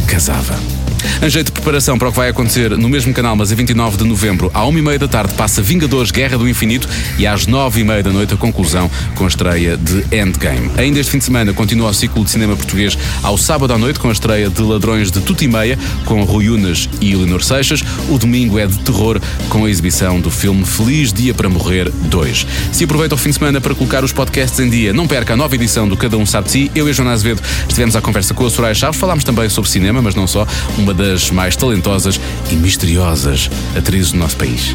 Casava. 0.07 0.78
Em 1.21 1.29
jeito 1.29 1.47
de 1.47 1.51
preparação 1.51 1.97
para 1.97 2.09
o 2.09 2.11
que 2.11 2.17
vai 2.17 2.29
acontecer 2.29 2.77
no 2.77 2.89
mesmo 2.89 3.13
canal, 3.13 3.35
mas 3.35 3.51
a 3.51 3.55
29 3.55 3.97
de 3.97 4.03
novembro, 4.03 4.51
à 4.53 4.61
1h30 4.61 4.97
da 4.97 5.07
tarde, 5.07 5.33
passa 5.33 5.61
Vingadores 5.61 6.11
Guerra 6.11 6.37
do 6.37 6.47
Infinito 6.47 6.87
e 7.17 7.27
às 7.27 7.45
9h30 7.45 8.01
da 8.03 8.11
noite 8.11 8.33
a 8.33 8.37
conclusão 8.37 8.89
com 9.15 9.25
a 9.25 9.27
estreia 9.27 9.77
de 9.77 10.03
Endgame. 10.15 10.71
Ainda 10.77 10.99
este 10.99 11.11
fim 11.11 11.17
de 11.17 11.25
semana 11.25 11.53
continua 11.53 11.89
o 11.89 11.93
ciclo 11.93 12.23
de 12.23 12.31
cinema 12.31 12.55
português 12.55 12.97
ao 13.23 13.37
sábado 13.37 13.73
à 13.73 13.77
noite 13.77 13.99
com 13.99 14.09
a 14.09 14.11
estreia 14.11 14.49
de 14.49 14.61
Ladrões 14.61 15.11
de 15.11 15.19
Tudo 15.21 15.43
e 15.43 15.47
Meia 15.47 15.77
com 16.05 16.23
Rui 16.23 16.49
Unas 16.49 16.89
e 17.01 17.11
Eleonor 17.11 17.43
Seixas. 17.43 17.83
O 18.09 18.17
domingo 18.17 18.57
é 18.57 18.67
de 18.67 18.77
terror 18.79 19.19
com 19.49 19.65
a 19.65 19.69
exibição 19.69 20.19
do 20.19 20.29
filme 20.29 20.65
Feliz 20.65 21.11
Dia 21.11 21.33
para 21.33 21.49
Morrer 21.49 21.89
2. 21.89 22.47
Se 22.71 22.83
aproveita 22.83 23.15
o 23.15 23.17
fim 23.17 23.29
de 23.29 23.35
semana 23.35 23.59
para 23.59 23.75
colocar 23.75 24.03
os 24.03 24.11
podcasts 24.11 24.59
em 24.59 24.69
dia, 24.69 24.93
não 24.93 25.07
perca 25.07 25.33
a 25.33 25.37
nova 25.37 25.55
edição 25.55 25.87
do 25.87 25.97
Cada 25.97 26.17
Um 26.17 26.25
Sabe 26.25 26.51
Si. 26.51 26.71
Eu 26.75 26.87
e 26.87 26.91
a 26.91 26.93
Joana 26.93 27.11
Azevedo 27.11 27.41
estivemos 27.61 27.95
à 27.95 28.01
conversa 28.01 28.33
com 28.33 28.45
a 28.45 28.49
Soraya 28.49 28.75
Chaves, 28.75 28.99
falámos 28.99 29.23
também 29.23 29.49
sobre 29.49 29.69
cinema, 29.69 30.01
mas 30.01 30.15
não 30.15 30.27
só, 30.27 30.47
uma 30.77 30.88
das 30.93 31.31
mais 31.31 31.55
talentosas 31.55 32.19
e 32.51 32.55
misteriosas 32.55 33.49
atrizes 33.77 34.11
do 34.11 34.17
nosso 34.17 34.37
país. 34.37 34.73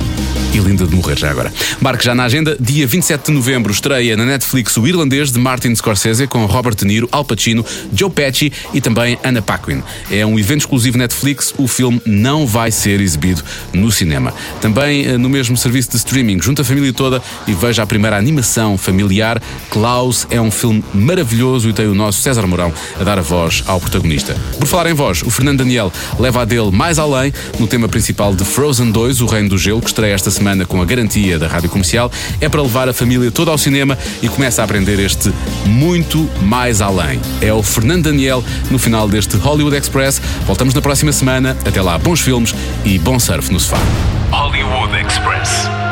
E 0.52 0.58
linda 0.58 0.86
de 0.86 0.94
morrer 0.94 1.18
já 1.18 1.30
agora. 1.30 1.52
Marque 1.80 2.04
já 2.04 2.14
na 2.14 2.24
agenda, 2.24 2.56
dia 2.60 2.86
27 2.86 3.26
de 3.26 3.32
novembro, 3.32 3.72
estreia 3.72 4.16
na 4.16 4.24
Netflix 4.24 4.76
o 4.76 4.86
irlandês 4.86 5.32
de 5.32 5.38
Martin 5.38 5.74
Scorsese 5.74 6.26
com 6.26 6.46
Robert 6.46 6.74
De 6.74 6.84
Niro, 6.84 7.08
Al 7.10 7.24
Pacino, 7.24 7.64
Joe 7.92 8.10
Pesci 8.10 8.52
e 8.72 8.80
também 8.80 9.18
Anna 9.24 9.42
Paquin. 9.42 9.82
É 10.10 10.24
um 10.24 10.38
evento 10.38 10.60
exclusivo 10.60 10.98
Netflix, 10.98 11.52
o 11.58 11.66
filme 11.66 12.00
não 12.06 12.46
vai 12.46 12.70
ser 12.70 13.00
exibido 13.00 13.42
no 13.72 13.90
cinema. 13.90 14.32
Também 14.60 15.06
eh, 15.06 15.18
no 15.18 15.28
mesmo 15.28 15.56
serviço 15.56 15.90
de 15.90 15.96
streaming, 15.96 16.40
junta 16.40 16.62
a 16.62 16.64
família 16.64 16.92
toda 16.92 17.20
e 17.46 17.52
veja 17.52 17.82
a 17.82 17.86
primeira 17.86 18.16
animação 18.16 18.78
familiar. 18.78 19.42
Klaus 19.70 20.26
é 20.30 20.40
um 20.40 20.50
filme 20.50 20.84
maravilhoso 20.92 21.68
e 21.68 21.72
tem 21.72 21.86
o 21.86 21.94
nosso 21.94 22.20
César 22.20 22.46
Mourão 22.46 22.72
a 22.98 23.04
dar 23.04 23.18
a 23.18 23.22
voz 23.22 23.62
ao 23.66 23.80
protagonista. 23.80 24.36
Por 24.58 24.66
falar 24.66 24.90
em 24.90 24.94
voz, 24.94 25.22
o 25.22 25.30
Fernando 25.30 25.58
Daniel 25.58 25.92
leva 26.18 26.42
a 26.42 26.44
dele 26.44 26.70
mais 26.70 26.98
além 26.98 27.32
no 27.58 27.66
tema 27.66 27.88
principal 27.88 28.34
de 28.34 28.44
Frozen 28.44 28.90
2, 28.90 29.20
O 29.20 29.26
Reino 29.26 29.50
do 29.50 29.58
Gelo, 29.58 29.80
que 29.80 29.88
estreia 29.88 30.14
esta 30.14 30.30
semana 30.30 30.64
com 30.64 30.80
a 30.80 30.84
garantia 30.84 31.38
da 31.38 31.46
Rádio 31.46 31.70
Comercial. 31.70 32.10
É 32.40 32.48
para 32.48 32.62
levar 32.62 32.88
a 32.88 32.92
família 32.92 33.30
toda 33.30 33.50
ao 33.50 33.58
cinema 33.58 33.98
e 34.22 34.28
começa 34.28 34.62
a 34.62 34.64
aprender 34.64 34.98
este 34.98 35.32
muito 35.66 36.28
mais 36.42 36.80
além. 36.80 37.20
É 37.40 37.52
o 37.52 37.62
Fernando 37.62 38.04
Daniel 38.04 38.44
no 38.70 38.78
final 38.78 39.08
deste 39.08 39.36
Hollywood 39.36 39.76
Express. 39.76 40.20
Voltamos 40.46 40.74
na 40.74 40.82
próxima 40.82 41.12
semana. 41.12 41.56
Até 41.64 41.80
lá, 41.80 41.96
bons 41.98 42.20
filmes 42.20 42.54
e 42.84 42.98
bom 42.98 43.18
surf 43.18 43.52
no 43.52 43.60
sofá. 43.60 43.78
Hollywood 44.30 44.94
Express. 45.06 45.83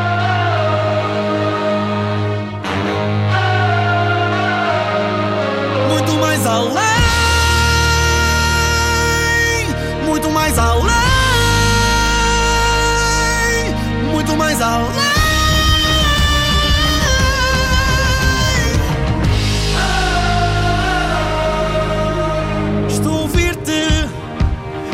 Estou 22.87 23.11
a 23.11 23.21
ouvir-te, 23.23 24.07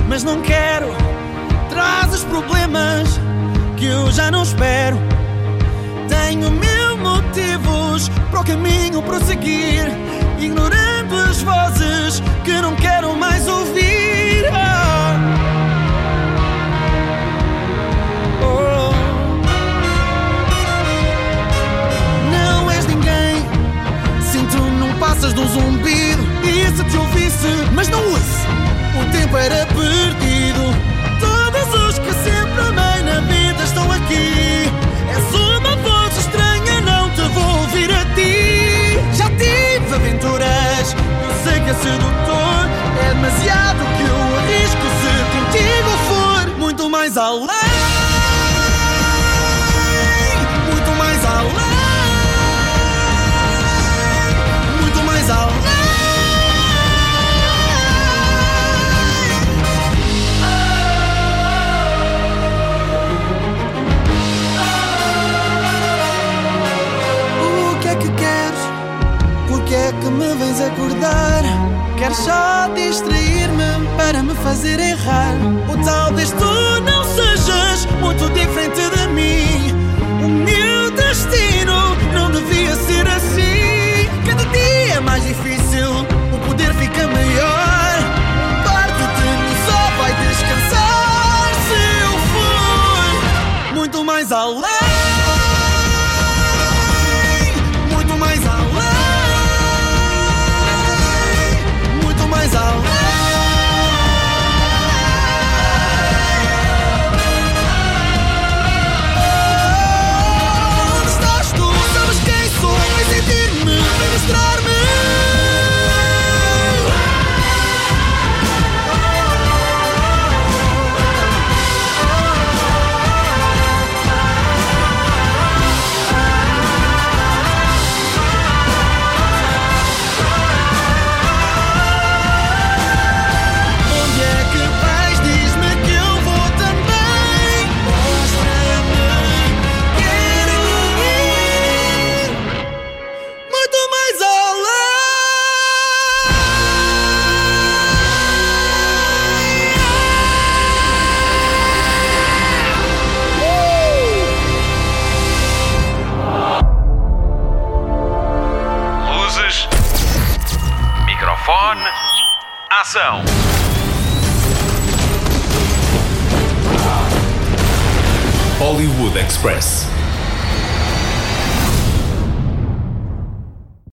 mas 0.07 0.23
não 0.23 0.41
quero. 0.41 0.87
Traz 1.69 2.11
os 2.15 2.23
problemas 2.23 3.19
que 3.77 3.85
eu 3.85 4.11
já 4.11 4.31
não 4.31 4.41
espero. 4.41 4.97
Tenho 6.07 6.49
mil 6.49 6.97
motivos 6.97 8.09
para 8.31 8.39
o 8.39 8.43
caminho 8.43 9.03
prosseguir, 9.03 9.85
ignorando 10.39 11.15
as 11.15 11.43
vozes 11.43 12.23
que 12.43 12.53
não 12.53 12.75
quero 12.75 13.15
mais 13.15 13.47
ouvir. 13.47 13.98
Passas 25.19 25.33
um 25.37 25.47
zumbido. 25.47 26.23
E 26.43 26.65
se 26.75 26.83
te 26.85 26.97
ouvisse, 26.97 27.47
mas 27.73 27.89
não 27.89 27.99
ouço, 27.99 28.47
o 28.99 29.11
tempo 29.11 29.37
era 29.37 29.65
perdido. 29.67 30.73
Todos 31.19 31.87
os 31.87 31.99
que 31.99 32.13
sempre 32.13 32.61
amei 32.61 33.03
na 33.03 33.19
vida 33.21 33.63
estão 33.63 33.91
aqui. 33.91 34.71
És 35.09 35.35
uma 35.35 35.75
voz 35.77 36.17
estranha, 36.17 36.81
não 36.81 37.09
te 37.11 37.21
vou 37.33 37.59
ouvir 37.61 37.91
a 37.91 38.05
ti. 38.15 38.99
Já 39.17 39.29
tive 39.31 39.93
aventuras, 39.93 40.95
eu 41.23 41.43
sei 41.43 41.59
que 41.61 41.69
é 41.69 41.73
sedutor. 41.73 42.69
É 43.03 43.13
demasiado 43.13 43.79
que 43.97 44.03
eu 44.03 44.37
arrisco 44.37 44.87
se 45.01 45.11
contigo 45.35 45.89
for 46.07 46.57
muito 46.59 46.89
mais 46.89 47.17
além. 47.17 47.98
Acordar? 70.69 71.43
Queres 71.97 72.17
só 72.17 72.67
distrair-me 72.73 73.87
para 73.97 74.23
me 74.23 74.33
fazer 74.35 74.79
errar? 74.79 75.35
Ou 75.69 75.77
talvez 75.83 76.31
tu 76.31 76.81
não 76.81 77.03
sejas 77.03 77.85
muito 77.99 78.29
diferente 78.33 78.81
de 78.95 79.07
mim. 79.09 79.73
O 80.23 80.27
meu 80.29 80.91
destino 80.91 81.95
não 82.13 82.31
devia 82.31 82.75
ser 82.75 83.07
assim. 83.07 84.09
Cada 84.25 84.45
dia 84.45 84.95
é 84.95 84.99
mais 84.99 85.23
difícil, 85.23 86.05